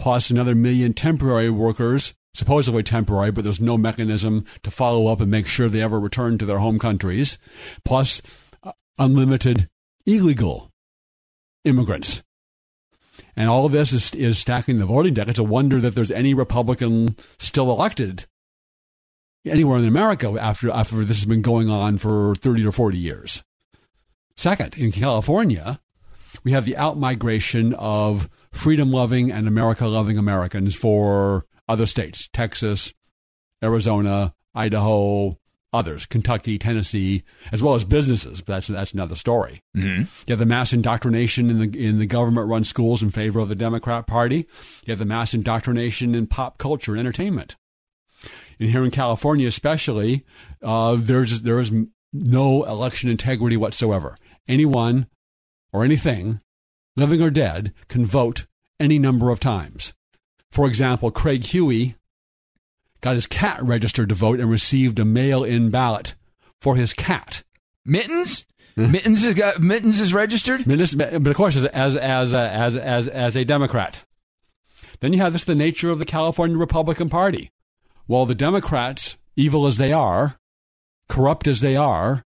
[0.00, 5.30] plus another million temporary workers, supposedly temporary, but there's no mechanism to follow up and
[5.30, 7.36] make sure they ever return to their home countries,
[7.84, 8.22] plus
[8.62, 9.68] uh, unlimited
[10.06, 10.70] illegal
[11.64, 12.22] immigrants.
[13.36, 15.28] And all of this is, is stacking the voting deck.
[15.28, 18.24] It's a wonder that there's any Republican still elected
[19.44, 23.42] anywhere in America after, after this has been going on for 30 or 40 years.
[24.36, 25.80] Second, in California,
[26.44, 32.92] we have the outmigration of freedom loving and America loving Americans for other states Texas,
[33.62, 35.38] Arizona, Idaho,
[35.72, 37.22] others, Kentucky, Tennessee,
[37.52, 38.40] as well as businesses.
[38.40, 39.62] But that's that's another story.
[39.76, 40.02] Mm-hmm.
[40.26, 43.48] You have the mass indoctrination in the in the government run schools in favor of
[43.48, 44.46] the Democrat Party.
[44.84, 47.56] You have the mass indoctrination in pop culture and entertainment.
[48.60, 50.24] And here in California, especially,
[50.62, 51.72] uh, there's there is
[52.12, 54.14] no election integrity whatsoever.
[54.46, 55.06] Anyone
[55.72, 56.40] or anything,
[56.94, 58.46] living or dead, can vote
[58.78, 59.94] any number of times.
[60.52, 61.94] For example, Craig Huey
[63.00, 66.14] got his cat registered to vote and received a mail-in ballot
[66.60, 67.42] for his cat.
[67.84, 68.46] Mittens.
[68.76, 70.66] Mittens has got Mittens is registered.
[70.66, 74.04] Mittens, but of course, as as as as as as a Democrat.
[75.00, 77.50] Then you have this the nature of the California Republican Party.
[78.10, 80.34] While the Democrats, evil as they are,
[81.08, 82.24] corrupt as they are,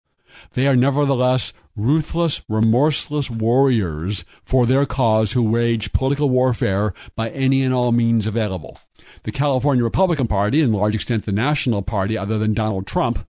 [0.54, 7.64] they are nevertheless ruthless, remorseless warriors for their cause who wage political warfare by any
[7.64, 8.78] and all means available.
[9.24, 13.28] The California Republican Party, in large extent the National Party, other than Donald Trump,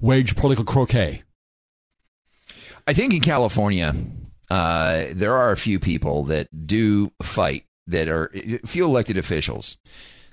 [0.00, 1.22] wage political croquet.
[2.88, 3.94] I think in California,
[4.50, 8.32] uh, there are a few people that do fight that are
[8.64, 9.78] few elected officials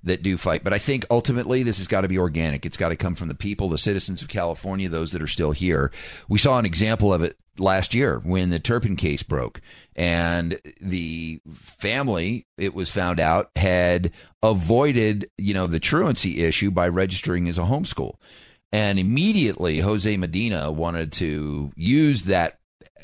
[0.03, 0.63] that do fight.
[0.63, 2.65] But I think ultimately this has got to be organic.
[2.65, 5.51] It's got to come from the people, the citizens of California, those that are still
[5.51, 5.91] here.
[6.27, 9.61] We saw an example of it last year when the Turpin case broke
[9.95, 14.11] and the family it was found out had
[14.41, 18.15] avoided you know the truancy issue by registering as a homeschool
[18.71, 22.57] and immediately Jose Medina wanted to use that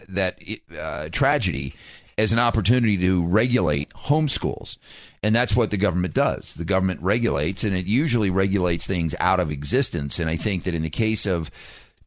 [0.08, 0.40] that
[0.78, 1.76] uh, tragedy
[2.20, 4.78] as an opportunity to regulate homeschools.
[5.24, 6.54] And that's what the government does.
[6.54, 10.20] The government regulates, and it usually regulates things out of existence.
[10.20, 11.50] And I think that in the case of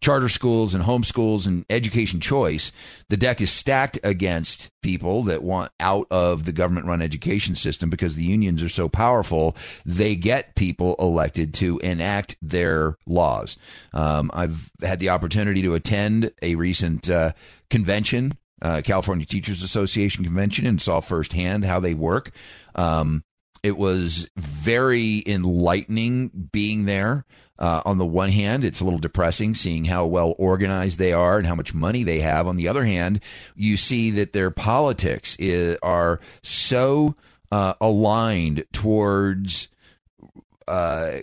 [0.02, 2.72] charter schools and homeschools and education choice,
[3.08, 7.88] the deck is stacked against people that want out of the government run education system
[7.88, 9.56] because the unions are so powerful.
[9.86, 13.56] They get people elected to enact their laws.
[13.94, 17.32] Um, I've had the opportunity to attend a recent uh,
[17.70, 22.30] convention, uh, California Teachers Association convention, and saw firsthand how they work.
[22.74, 23.24] Um,
[23.62, 27.24] it was very enlightening being there.
[27.58, 31.38] Uh, on the one hand, it's a little depressing seeing how well organized they are
[31.38, 32.48] and how much money they have.
[32.48, 33.20] On the other hand,
[33.54, 37.14] you see that their politics is, are so
[37.52, 39.68] uh, aligned towards
[40.66, 41.18] uh,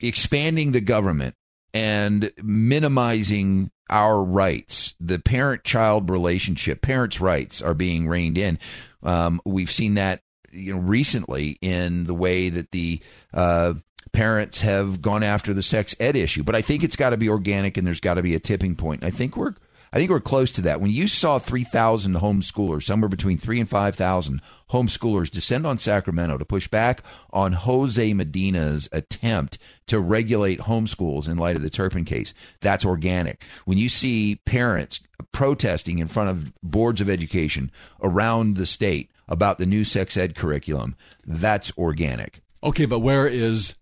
[0.00, 1.36] expanding the government
[1.72, 4.94] and minimizing our rights.
[5.00, 8.58] The parent child relationship, parents' rights are being reined in.
[9.02, 13.00] Um, we've seen that you know recently in the way that the
[13.32, 13.74] uh,
[14.12, 16.42] parents have gone after the sex ed issue.
[16.42, 18.76] But I think it's got to be organic, and there's got to be a tipping
[18.76, 19.04] point.
[19.04, 19.54] I think we're
[19.94, 20.80] I think we're close to that.
[20.80, 26.44] When you saw 3,000 homeschoolers, somewhere between 3 and 5,000 homeschoolers descend on Sacramento to
[26.44, 32.34] push back on Jose Medina's attempt to regulate homeschools in light of the Turpin case,
[32.60, 33.44] that's organic.
[33.66, 37.70] When you see parents protesting in front of boards of education
[38.02, 42.40] around the state about the new sex ed curriculum, that's organic.
[42.64, 43.76] Okay, but where is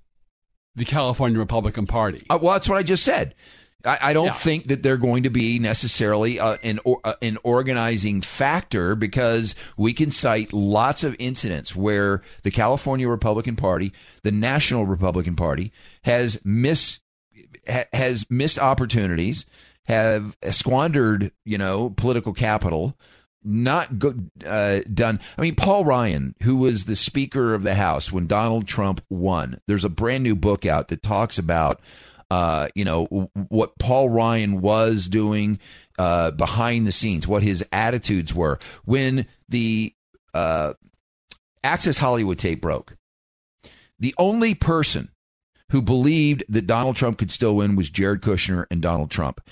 [0.76, 2.26] the California Republican Party?
[2.28, 3.34] Uh, well, that's what I just said.
[3.84, 4.32] I, I don't Yeah.
[4.34, 9.54] think that they're going to be necessarily uh, an or, uh, an organizing factor because
[9.76, 13.92] we can cite lots of incidents where the California Republican Party,
[14.22, 15.72] the National Republican Party,
[16.04, 17.00] has miss
[17.68, 19.46] ha, has missed opportunities,
[19.86, 22.96] have squandered you know political capital.
[23.44, 25.18] Not good, uh, done.
[25.36, 29.60] I mean, Paul Ryan, who was the Speaker of the House when Donald Trump won,
[29.66, 31.80] there's a brand new book out that talks about
[32.32, 35.58] uh, you know, w- what Paul Ryan was doing
[35.98, 39.94] uh, behind the scenes, what his attitudes were when the
[40.32, 40.72] uh,
[41.62, 42.96] Access Hollywood tape broke.
[43.98, 45.10] The only person
[45.72, 49.42] who believed that Donald Trump could still win was Jared Kushner and Donald Trump.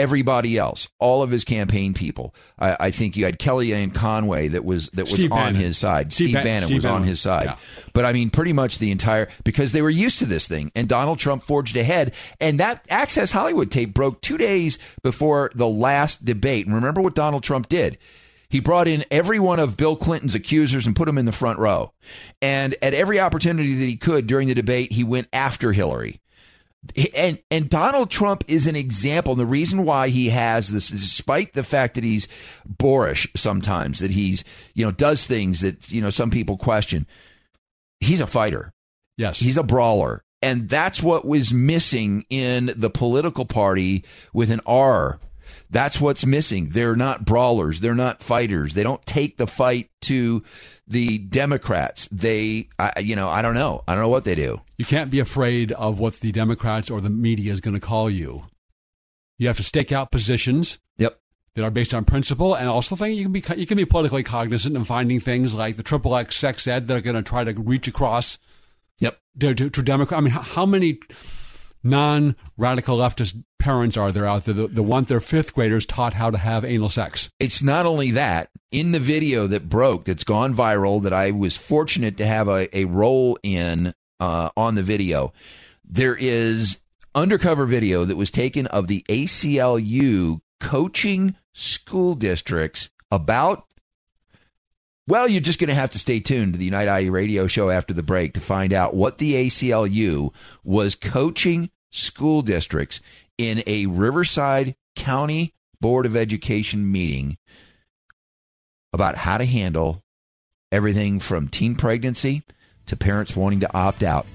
[0.00, 4.64] Everybody else, all of his campaign people, I, I think you had Kellyanne Conway that
[4.64, 5.60] was that was Steve on Bannon.
[5.60, 6.14] his side.
[6.14, 7.44] Steve Steve, Ban- Bannon Steve was on his side.
[7.44, 7.56] Yeah.
[7.92, 10.88] But I mean, pretty much the entire because they were used to this thing, and
[10.88, 12.14] Donald Trump forged ahead.
[12.40, 16.66] And that Access Hollywood tape broke two days before the last debate.
[16.66, 17.98] And remember what Donald Trump did?
[18.48, 21.60] He brought in every one of Bill Clinton's accusers and put them in the front
[21.60, 21.92] row.
[22.42, 26.20] And at every opportunity that he could during the debate, he went after Hillary.
[27.14, 29.34] And and Donald Trump is an example.
[29.34, 32.26] And the reason why he has this, despite the fact that he's
[32.64, 37.06] boorish sometimes, that he's you know does things that you know some people question,
[38.00, 38.72] he's a fighter.
[39.18, 39.38] Yes.
[39.38, 40.24] He's a brawler.
[40.42, 45.20] And that's what was missing in the political party with an R.
[45.70, 46.70] That's what's missing.
[46.70, 47.78] They're not brawlers.
[47.80, 48.74] They're not fighters.
[48.74, 50.42] They don't take the fight to
[50.88, 52.08] the Democrats.
[52.10, 53.84] They, I, you know, I don't know.
[53.86, 54.60] I don't know what they do.
[54.78, 58.10] You can't be afraid of what the Democrats or the media is going to call
[58.10, 58.46] you.
[59.38, 61.18] You have to stake out positions Yep.
[61.54, 64.22] that are based on principle, and also think you can be you can be politically
[64.24, 67.44] cognizant and finding things like the triple X sex ed that are going to try
[67.44, 68.38] to reach across
[68.98, 69.18] Yep.
[69.38, 70.18] to, to, to Democrat.
[70.18, 70.98] I mean, how, how many
[71.82, 76.30] non-radical leftist parents are there out there that, that want their fifth graders taught how
[76.30, 77.30] to have anal sex?
[77.38, 78.50] It's not only that.
[78.70, 82.76] In the video that broke, that's gone viral, that I was fortunate to have a,
[82.76, 85.32] a role in uh, on the video,
[85.84, 86.78] there is
[87.14, 93.66] undercover video that was taken of the ACLU coaching school districts about.
[95.10, 97.68] Well, you're just going to have to stay tuned to the Unite IE radio show
[97.68, 103.00] after the break to find out what the ACLU was coaching school districts
[103.36, 107.38] in a Riverside County Board of Education meeting
[108.92, 110.04] about how to handle
[110.70, 112.44] everything from teen pregnancy
[112.86, 114.26] to parents wanting to opt out.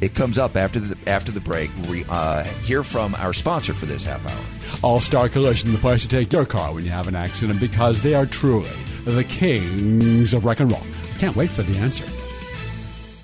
[0.00, 1.70] It comes up after the after the break.
[1.90, 4.80] We uh, hear from our sponsor for this half hour.
[4.82, 8.00] All Star Collision, the place to take your car when you have an accident, because
[8.00, 8.70] they are truly
[9.04, 10.80] the kings of rock and roll.
[10.80, 12.04] I can't wait for the answer.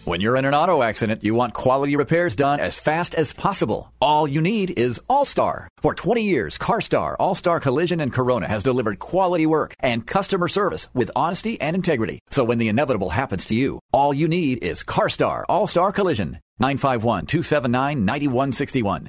[0.04, 3.92] When you're in an auto accident, you want quality repairs done as fast as possible.
[4.00, 5.68] All you need is All-Star.
[5.80, 10.88] For 20 years, CarStar, All-Star Collision and Corona has delivered quality work and customer service
[10.94, 12.18] with honesty and integrity.
[12.30, 16.40] So when the inevitable happens to you, all you need is CarStar, All-Star Collision.
[16.60, 19.08] 951-279-9161.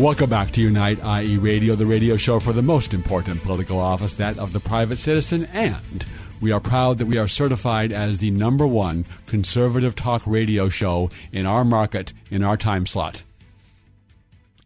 [0.00, 4.14] Welcome back to Unite IE Radio, the radio show for the most important political office,
[4.14, 6.06] that of the private citizen, and
[6.40, 11.10] we are proud that we are certified as the number one conservative talk radio show
[11.32, 13.24] in our market, in our time slot.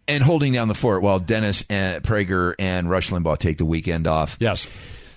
[0.06, 4.06] And holding down the fort while Dennis and Prager and Rush Limbaugh take the weekend
[4.06, 4.36] off.
[4.38, 4.68] Yes.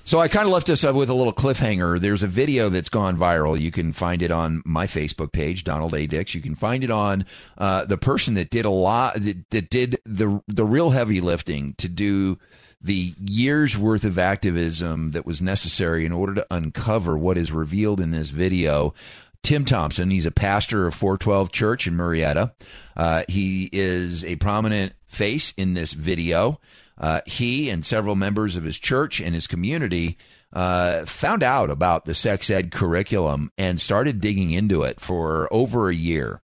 [0.08, 2.00] So I kind of left us with a little cliffhanger.
[2.00, 3.60] There's a video that's gone viral.
[3.60, 6.08] You can find it on my Facebook page, Donald A.
[6.08, 6.34] Dix.
[6.34, 7.26] You can find it on
[7.58, 11.74] uh, the person that did a lot, that, that did the the real heavy lifting
[11.80, 12.40] to do
[12.82, 18.00] the years worth of activism that was necessary in order to uncover what is revealed
[18.00, 18.94] in this video.
[19.44, 22.54] Tim Thompson, he's a pastor of 412 Church in Murrieta.
[22.96, 26.62] Uh, he is a prominent face in this video.
[26.98, 30.18] Uh, he and several members of his church and his community
[30.54, 35.90] uh, found out about the sex ed curriculum and started digging into it for over
[35.90, 36.42] a year.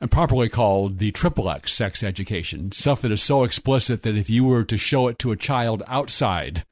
[0.00, 4.28] And properly called the triple X sex education, stuff that is so explicit that if
[4.28, 6.64] you were to show it to a child outside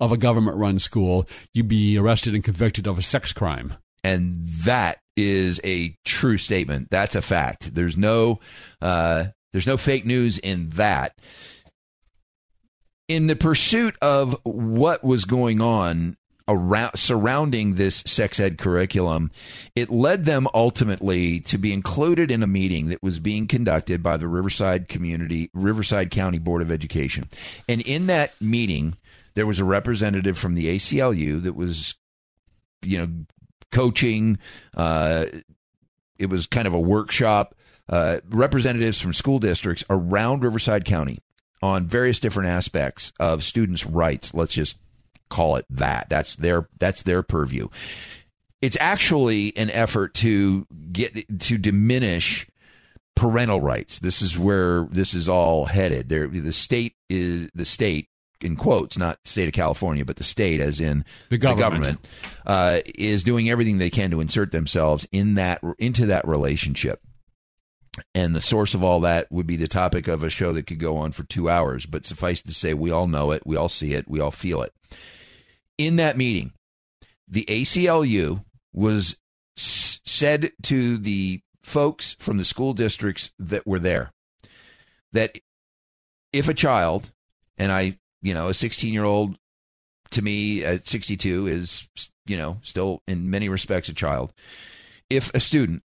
[0.00, 3.74] of a government run school, you'd be arrested and convicted of a sex crime.
[4.02, 6.88] And that is a true statement.
[6.90, 7.74] That's a fact.
[7.74, 8.40] There's no
[8.82, 11.16] uh, there's no fake news in that
[13.08, 19.30] in the pursuit of what was going on around surrounding this sex ed curriculum,
[19.74, 24.16] it led them ultimately to be included in a meeting that was being conducted by
[24.16, 27.28] the Riverside Community Riverside County Board of Education.
[27.68, 28.96] And in that meeting,
[29.34, 31.96] there was a representative from the ACLU that was,
[32.82, 33.08] you know,
[33.72, 34.38] coaching.
[34.76, 35.26] Uh,
[36.18, 37.54] it was kind of a workshop.
[37.86, 41.18] Uh, representatives from school districts around Riverside County
[41.64, 44.34] on various different aspects of students' rights.
[44.34, 44.76] Let's just
[45.30, 46.10] call it that.
[46.10, 47.68] That's their that's their purview.
[48.60, 52.46] It's actually an effort to get to diminish
[53.16, 53.98] parental rights.
[53.98, 56.10] This is where this is all headed.
[56.10, 58.10] There, the state is the state
[58.42, 62.08] in quotes, not state of California, but the state, as in the government, the government
[62.44, 67.00] uh, is doing everything they can to insert themselves in that into that relationship.
[68.14, 70.80] And the source of all that would be the topic of a show that could
[70.80, 71.86] go on for two hours.
[71.86, 74.62] But suffice to say, we all know it, we all see it, we all feel
[74.62, 74.72] it.
[75.78, 76.52] In that meeting,
[77.28, 79.16] the ACLU was
[79.56, 84.10] s- said to the folks from the school districts that were there
[85.12, 85.38] that
[86.32, 87.10] if a child,
[87.56, 89.38] and I, you know, a 16 year old
[90.10, 91.88] to me at 62 is,
[92.26, 94.32] you know, still in many respects a child.
[95.08, 95.82] If a student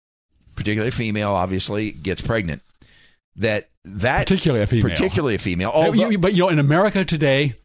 [0.55, 2.61] particularly a female, obviously gets pregnant.
[3.35, 5.71] That that particularly a female, particularly a female.
[5.73, 7.55] Although, you, but you know, in America today,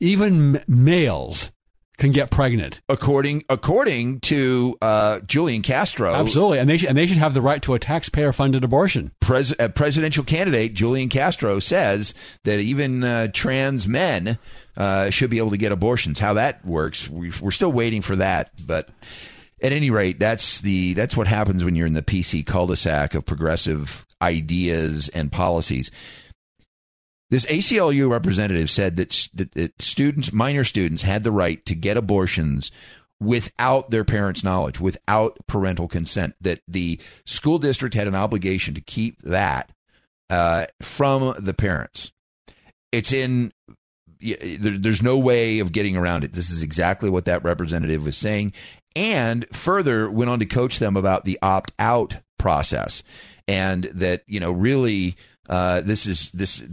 [0.00, 1.50] even males
[1.96, 2.80] can get pregnant.
[2.88, 7.40] According according to uh, Julian Castro, absolutely, and they should, and they should have the
[7.40, 9.12] right to a taxpayer-funded abortion.
[9.20, 12.14] Pres- a presidential candidate Julian Castro says
[12.44, 14.38] that even uh, trans men
[14.76, 16.20] uh, should be able to get abortions.
[16.20, 18.90] How that works, we, we're still waiting for that, but
[19.60, 23.26] at any rate, that's the that's what happens when you're in the PC cul-de-sac of
[23.26, 25.90] progressive ideas and policies.
[27.30, 31.98] This ACLU representative said that, that, that students, minor students, had the right to get
[31.98, 32.70] abortions
[33.20, 36.34] without their parents' knowledge, without parental consent.
[36.40, 39.70] That the school district had an obligation to keep that
[40.30, 42.12] uh, from the parents.
[42.92, 43.52] It's in
[44.20, 46.32] there's no way of getting around it.
[46.32, 48.52] This is exactly what that representative was saying
[48.98, 53.04] and further went on to coach them about the opt out process
[53.46, 55.16] and that you know really
[55.48, 56.64] uh, this is this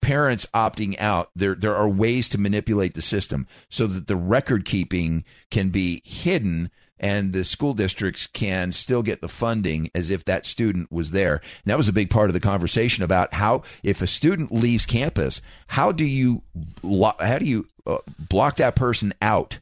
[0.00, 4.64] parents opting out there there are ways to manipulate the system so that the record
[4.64, 6.70] keeping can be hidden
[7.00, 11.36] and the school districts can still get the funding as if that student was there.
[11.36, 14.84] And that was a big part of the conversation about how if a student leaves
[14.84, 16.42] campus, how do you
[16.82, 19.60] how do you uh, block that person out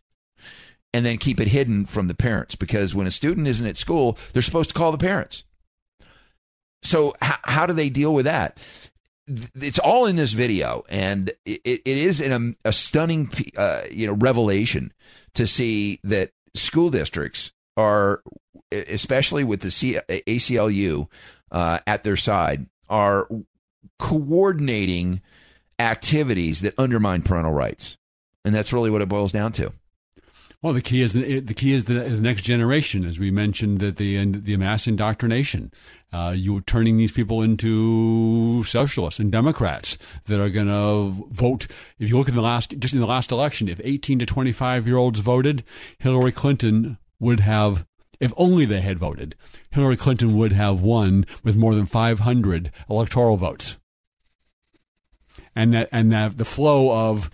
[0.93, 4.19] and then keep it hidden from the parents because when a student isn't at school,
[4.33, 5.45] they're supposed to call the parents.
[6.83, 8.59] so how, how do they deal with that?
[9.57, 14.07] It's all in this video, and it, it is in a, a stunning, uh, you
[14.07, 14.93] know, revelation
[15.35, 18.23] to see that school districts are,
[18.73, 21.09] especially with the C- ACLU
[21.53, 23.29] uh, at their side, are
[23.99, 25.21] coordinating
[25.79, 27.99] activities that undermine parental rights,
[28.47, 29.73] and that's really what it boils down to.
[30.61, 33.79] Well, the key is the, the key is the, the, next generation, as we mentioned
[33.79, 35.73] that the the mass indoctrination.
[36.13, 41.69] Uh, you turning these people into socialists and Democrats that are going to vote.
[42.01, 44.89] If you look in the last just in the last election, if 18 to 25
[44.89, 45.63] year olds voted,
[45.99, 47.87] Hillary Clinton would have.
[48.19, 49.37] If only they had voted,
[49.71, 53.77] Hillary Clinton would have won with more than 500 electoral votes.
[55.55, 57.31] And that and that the flow of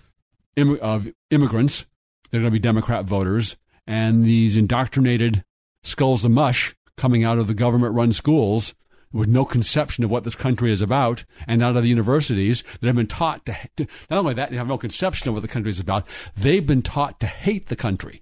[0.79, 1.87] of immigrants
[2.35, 3.55] they're going to be Democrat voters,
[3.87, 5.45] and these indoctrinated
[5.83, 8.75] skulls of mush coming out of the government run schools
[9.13, 12.87] with no conception of what this country is about, and out of the universities that
[12.87, 15.47] have been taught to, to not only that, they have no conception of what the
[15.47, 16.05] country is about,
[16.35, 18.21] they've been taught to hate the country.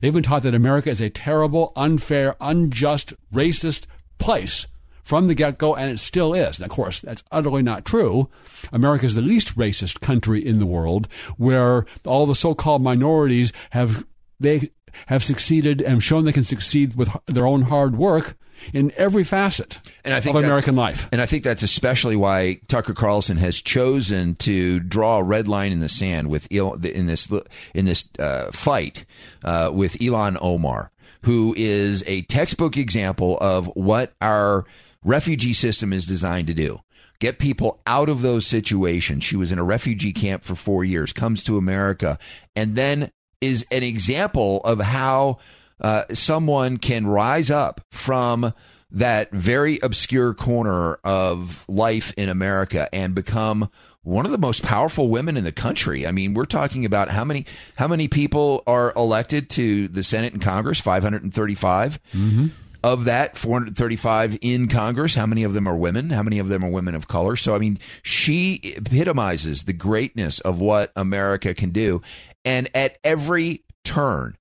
[0.00, 3.84] They've been taught that America is a terrible, unfair, unjust, racist
[4.16, 4.66] place
[5.10, 6.58] from the get go, and it still is.
[6.58, 8.30] And of course, that's utterly not true.
[8.72, 13.52] America is the least racist country in the world, where all the so called minorities
[13.70, 14.06] have
[14.38, 14.70] they
[15.06, 18.36] have succeeded and shown they can succeed with their own hard work
[18.72, 21.08] in every facet and I think of American life.
[21.10, 25.72] And I think that's especially why Tucker Carlson has chosen to draw a red line
[25.72, 27.28] in the sand with in this
[27.74, 29.04] in this uh, fight
[29.42, 30.92] uh, with Ilhan Omar,
[31.22, 34.66] who is a textbook example of what our
[35.04, 36.80] refugee system is designed to do.
[37.18, 39.24] Get people out of those situations.
[39.24, 42.18] She was in a refugee camp for four years, comes to America,
[42.56, 45.38] and then is an example of how
[45.80, 48.52] uh, someone can rise up from
[48.90, 53.70] that very obscure corner of life in America and become
[54.02, 56.06] one of the most powerful women in the country.
[56.06, 57.46] I mean, we're talking about how many
[57.76, 60.80] how many people are elected to the Senate and Congress?
[60.80, 62.00] Five hundred and thirty-five.
[62.12, 62.46] Mm-hmm.
[62.82, 65.14] Of that, 435 in Congress.
[65.14, 66.10] How many of them are women?
[66.10, 67.36] How many of them are women of color?
[67.36, 72.00] So, I mean, she epitomizes the greatness of what America can do.
[72.44, 74.38] And at every turn,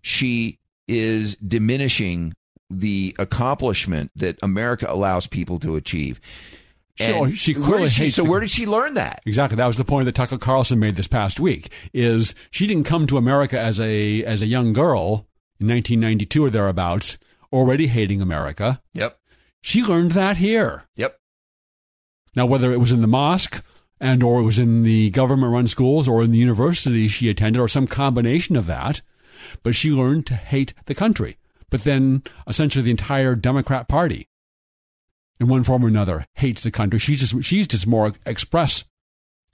[0.00, 0.58] she
[0.88, 2.32] is diminishing
[2.70, 6.20] the accomplishment that America allows people to achieve.
[6.98, 9.20] Sure, she clearly she, hates so where did she learn that?
[9.26, 9.56] Exactly.
[9.56, 11.70] That was the point that Tucker Carlson made this past week.
[11.92, 15.26] Is she didn't come to America as a as a young girl
[15.60, 17.18] in 1992 or thereabouts,
[17.52, 18.82] already hating America.
[18.94, 19.18] Yep.
[19.60, 20.84] She learned that here.
[20.96, 21.18] Yep.
[22.34, 23.64] Now, whether it was in the mosque
[24.00, 27.60] and or it was in the government run schools or in the university she attended
[27.60, 29.00] or some combination of that,
[29.62, 31.36] but she learned to hate the country.
[31.70, 34.28] But then essentially the entire Democrat Party,
[35.40, 36.98] in one form or another, hates the country.
[36.98, 38.84] She's just she's just more express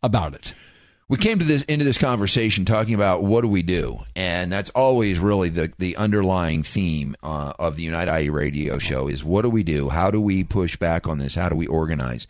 [0.02, 0.54] about it.
[1.12, 4.70] We came to this into this conversation talking about what do we do, and that's
[4.70, 9.42] always really the the underlying theme uh, of the Unite IE radio show is what
[9.42, 9.90] do we do?
[9.90, 11.34] How do we push back on this?
[11.34, 12.26] How do we organize?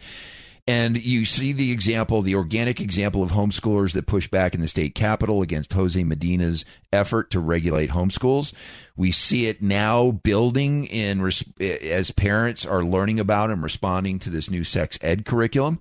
[0.67, 4.67] And you see the example, the organic example of homeschoolers that push back in the
[4.67, 8.53] state capitol against Jose Medina's effort to regulate homeschools.
[8.97, 11.25] We see it now building in
[11.61, 15.81] as parents are learning about and responding to this new sex ed curriculum.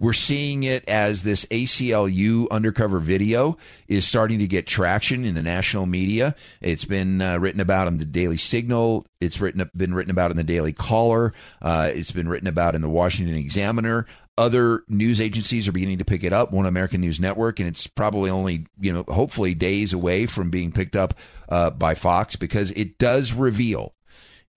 [0.00, 3.56] We're seeing it as this ACLU undercover video
[3.88, 6.36] is starting to get traction in the national media.
[6.60, 9.06] It's been uh, written about in the Daily Signal.
[9.20, 11.32] It's written been written about in the Daily Caller.
[11.60, 14.06] Uh, it's been written about in the Washington Examiner.
[14.36, 16.52] Other news agencies are beginning to pick it up.
[16.52, 20.70] One American News Network, and it's probably only you know hopefully days away from being
[20.70, 21.14] picked up
[21.48, 23.94] uh, by Fox because it does reveal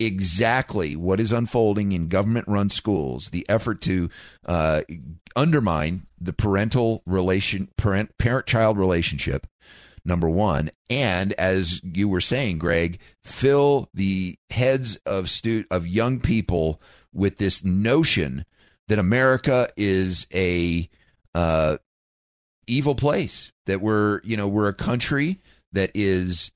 [0.02, 4.10] exactly what is unfolding in government run schools, the effort to
[4.46, 4.82] uh,
[5.36, 8.12] undermine the parental relation, parent
[8.46, 9.48] child relationship,
[10.04, 10.72] number one.
[10.90, 16.82] And as you were saying, Greg, fill the heads of stu- of young people
[17.14, 18.46] with this notion
[18.88, 20.90] that America is a
[21.36, 21.78] uh,
[22.68, 25.42] evil place, that we're, you know, we're a country
[25.74, 26.52] that is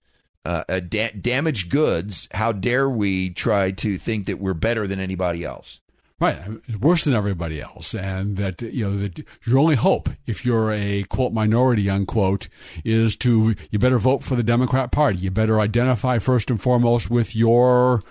[0.46, 2.28] uh, da- damaged goods.
[2.32, 5.82] How dare we try to think that we're better than anybody else?
[6.18, 6.39] Right,
[6.80, 11.04] worse than everybody else, and that you know that your only hope, if you're a
[11.04, 12.48] quote minority unquote,
[12.86, 15.18] is to you better vote for the Democrat Party.
[15.18, 18.02] You better identify first and foremost with your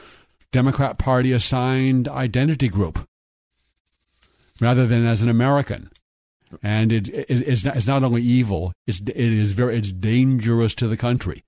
[0.53, 3.09] Democrat Party assigned identity group,
[4.61, 5.89] rather than as an American.
[6.63, 10.75] And it, it it's, not, it's not only evil; it's it is very it's dangerous
[10.75, 11.43] to the country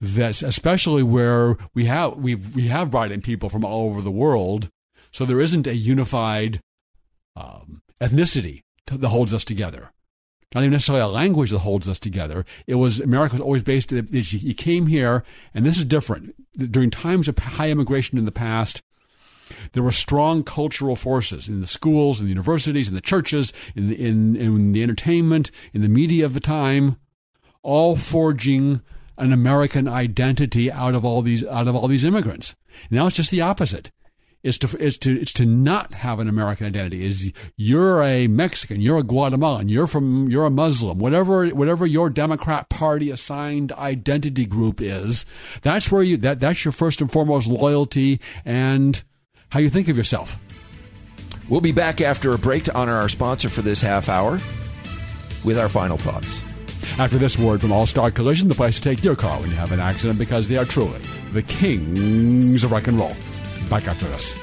[0.00, 4.10] that's especially where we have we we have brought in people from all over the
[4.10, 4.70] world
[5.16, 6.60] So there isn't a unified
[7.36, 9.90] um, ethnicity that holds us together.
[10.54, 12.44] Not even necessarily a language that holds us together.
[12.66, 13.92] It was America was always based.
[13.92, 15.24] You came here,
[15.54, 16.34] and this is different.
[16.56, 18.82] During times of high immigration in the past,
[19.72, 23.88] there were strong cultural forces in the schools, in the universities, in the churches, in
[23.88, 26.96] the, in, in the entertainment, in the media of the time,
[27.62, 28.82] all forging
[29.18, 32.54] an American identity out of all these out of all these immigrants.
[32.90, 33.90] Now it's just the opposite.
[34.42, 37.04] It's to it's to it's to not have an American identity.
[37.04, 42.10] Is you're a Mexican, you're a Guatemalan, you're from you're a Muslim, whatever whatever your
[42.10, 45.26] Democrat Party assigned identity group is.
[45.62, 49.02] That's where you that that's your first and foremost loyalty and
[49.48, 50.38] how you think of yourself.
[51.48, 54.38] We'll be back after a break to honor our sponsor for this half hour
[55.44, 56.45] with our final thoughts.
[56.98, 59.56] After this word from All Star Collision, the place to take your car when you
[59.56, 60.98] have an accident because they are truly
[61.34, 63.14] the kings of rock and roll.
[63.68, 64.34] Back after this.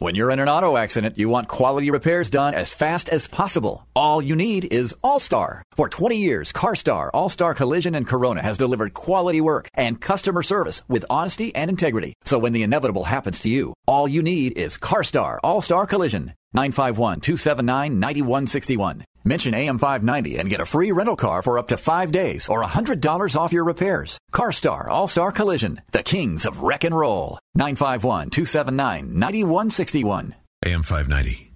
[0.00, 3.86] When you're in an auto accident, you want quality repairs done as fast as possible.
[3.94, 5.62] All you need is All Star.
[5.76, 10.42] For 20 years, CarStar, All Star Collision, and Corona has delivered quality work and customer
[10.42, 12.14] service with honesty and integrity.
[12.24, 16.34] So when the inevitable happens to you, all you need is CarStar, All Star Collision.
[16.52, 19.04] 951 279 9161.
[19.26, 23.36] Mention AM590 and get a free rental car for up to five days or $100
[23.36, 24.18] off your repairs.
[24.32, 27.38] CarStar All Star Collision, the kings of wreck and roll.
[27.54, 30.34] 951 279 9161.
[30.62, 31.46] AM590,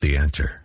[0.00, 0.62] the answer.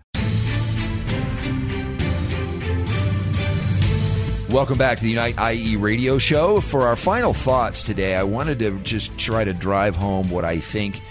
[4.48, 6.62] Welcome back to the Unite IE radio show.
[6.62, 10.60] For our final thoughts today, I wanted to just try to drive home what I
[10.60, 11.02] think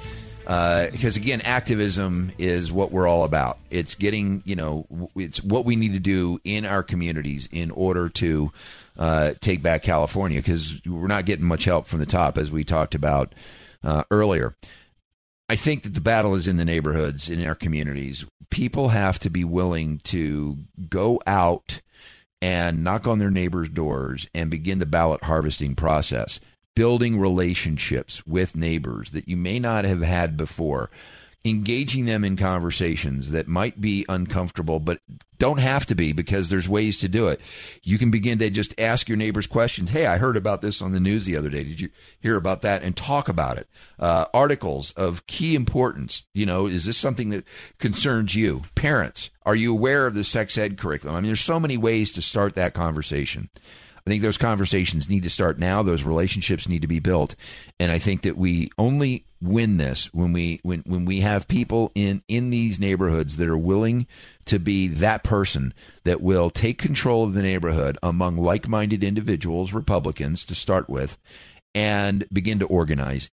[0.45, 3.59] because uh, again, activism is what we're all about.
[3.71, 4.87] It's getting, you know,
[5.17, 8.53] it's what we need to do in our communities in order to
[8.99, 12.63] uh, take back California because we're not getting much help from the top, as we
[12.63, 13.35] talked about
[13.83, 14.55] uh, earlier.
[15.49, 18.27] I think that the battle is in the neighborhoods, in our communities.
[18.51, 21.81] People have to be willing to go out
[22.43, 26.39] and knock on their neighbors' doors and begin the ballot harvesting process
[26.75, 30.91] building relationships with neighbors that you may not have had before,
[31.45, 35.01] engaging them in conversations that might be uncomfortable, but
[35.39, 37.41] don't have to be because there's ways to do it.
[37.83, 39.91] You can begin to just ask your neighbors questions.
[39.91, 41.63] Hey, I heard about this on the news the other day.
[41.65, 42.83] Did you hear about that?
[42.83, 43.69] And talk about it.
[43.99, 46.25] Uh, articles of key importance.
[46.33, 47.45] You know, is this something that
[47.79, 48.63] concerns you?
[48.75, 51.17] Parents, are you aware of the sex ed curriculum?
[51.17, 53.51] I mean, there's so many ways to start that conversation.
[54.07, 55.83] I think those conversations need to start now.
[55.83, 57.35] Those relationships need to be built,
[57.81, 61.91] and I think that we only win this when we when when we have people
[61.95, 64.07] in in these neighborhoods that are willing
[64.45, 65.73] to be that person
[66.05, 71.17] that will take control of the neighborhood among like-minded individuals, Republicans to start with,
[71.75, 73.31] and begin to organize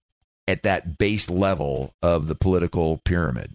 [0.47, 3.53] at that base level of the political pyramid.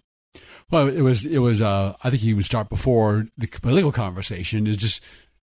[0.71, 1.61] Well, it was it was.
[1.61, 4.65] Uh, I think you would start before the political conversation.
[4.65, 5.01] Is just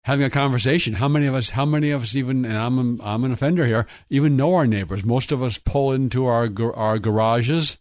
[0.08, 0.94] having a conversation.
[0.94, 1.50] How many of us?
[1.50, 2.44] How many of us even?
[2.44, 3.86] And I'm I'm an offender here.
[4.08, 5.04] Even know our neighbors.
[5.04, 7.78] Most of us pull into our our garages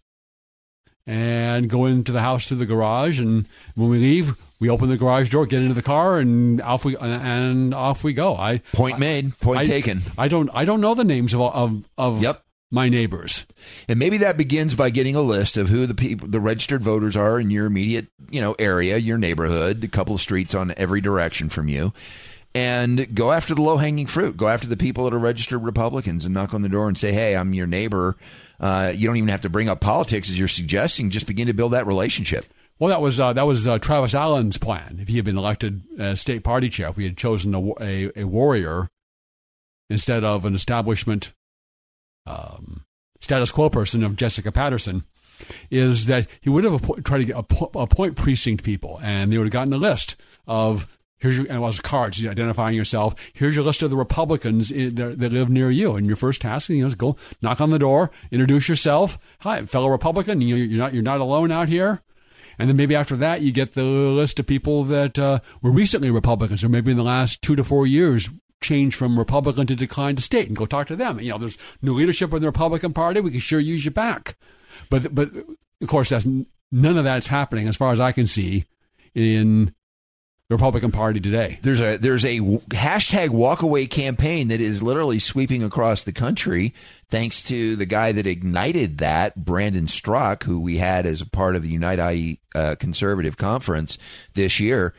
[1.07, 3.19] and go into the house through the garage.
[3.19, 6.83] And when we leave, we open the garage door, get into the car, and off
[6.83, 8.35] we and off we go.
[8.35, 10.03] I point made, point I, taken.
[10.17, 13.45] I don't I don't know the names of of of yep my neighbors.
[13.87, 17.15] And maybe that begins by getting a list of who the people, the registered voters
[17.15, 21.01] are in your immediate, you know, area, your neighborhood, a couple of streets on every
[21.01, 21.93] direction from you.
[22.53, 24.35] And go after the low hanging fruit.
[24.35, 27.11] Go after the people that are registered Republicans and knock on the door and say,
[27.11, 28.17] "Hey, I'm your neighbor."
[28.59, 31.11] Uh, you don't even have to bring up politics as you're suggesting.
[31.11, 32.45] Just begin to build that relationship.
[32.79, 34.97] Well, that was uh, that was uh, Travis Allen's plan.
[34.99, 38.21] If he had been elected as state party chair, if we had chosen a, a,
[38.21, 38.89] a warrior
[39.89, 41.33] instead of an establishment
[42.27, 42.83] um,
[43.21, 45.03] status quo person of Jessica Patterson
[45.69, 49.53] is that he would have tried to get appoint precinct people, and they would have
[49.53, 50.15] gotten a list
[50.47, 53.15] of here's your and it was cards identifying yourself.
[53.33, 56.69] Here's your list of the Republicans that, that live near you, and your first task
[56.69, 59.17] you know, is go knock on the door, introduce yourself.
[59.39, 60.41] Hi, fellow Republican.
[60.41, 62.01] You, you're not you're not alone out here.
[62.59, 66.09] And then maybe after that, you get the list of people that uh, were recently
[66.09, 70.15] Republicans, or maybe in the last two to four years change from Republican to decline
[70.15, 71.19] to state and go talk to them.
[71.19, 73.19] You know, there's new leadership in the Republican Party.
[73.19, 74.35] We can sure use you back.
[74.89, 75.29] But, but
[75.81, 76.25] of course, that's,
[76.71, 78.65] none of that's happening as far as I can see
[79.13, 79.73] in
[80.49, 81.59] the Republican Party today.
[81.61, 86.73] There's a there's a hashtag walkaway campaign that is literally sweeping across the country,
[87.09, 91.57] thanks to the guy that ignited that, Brandon Straka, who we had as a part
[91.57, 93.97] of the Unite IE uh, Conservative Conference
[94.35, 94.93] this year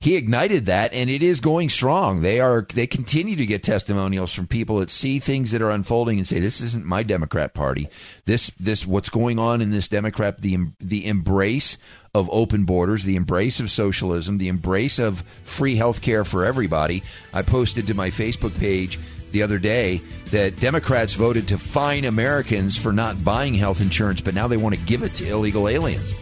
[0.00, 2.22] he ignited that, and it is going strong.
[2.22, 6.16] They are they continue to get testimonials from people that see things that are unfolding
[6.16, 7.86] and say, "This isn't my Democrat Party.
[8.24, 11.76] This this what's going on in this Democrat the the embrace
[12.14, 17.02] of open borders, the embrace of socialism, the embrace of free health care for everybody."
[17.34, 18.98] I posted to my Facebook page
[19.32, 24.34] the other day that Democrats voted to fine Americans for not buying health insurance, but
[24.34, 26.14] now they want to give it to illegal aliens.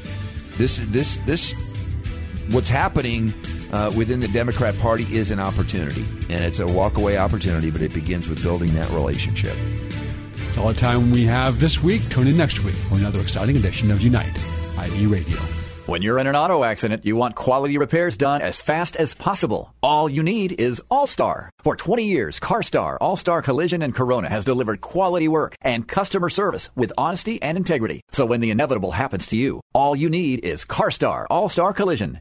[0.56, 1.54] This this this
[2.50, 3.32] what's happening
[3.72, 7.92] uh, within the Democrat Party is an opportunity, and it's a walkaway opportunity, but it
[7.92, 9.56] begins with building that relationship.
[10.36, 12.08] That's all the time we have this week.
[12.08, 14.36] Tune in next week for another exciting edition of Unite
[14.78, 15.36] IE Radio.
[15.88, 19.72] When you're in an auto accident, you want quality repairs done as fast as possible.
[19.82, 21.48] All you need is All-Star.
[21.60, 26.68] For 20 years, CarStar, All-Star Collision and Corona has delivered quality work and customer service
[26.76, 28.02] with honesty and integrity.
[28.12, 32.20] So when the inevitable happens to you, all you need is CarStar, All-Star Collision.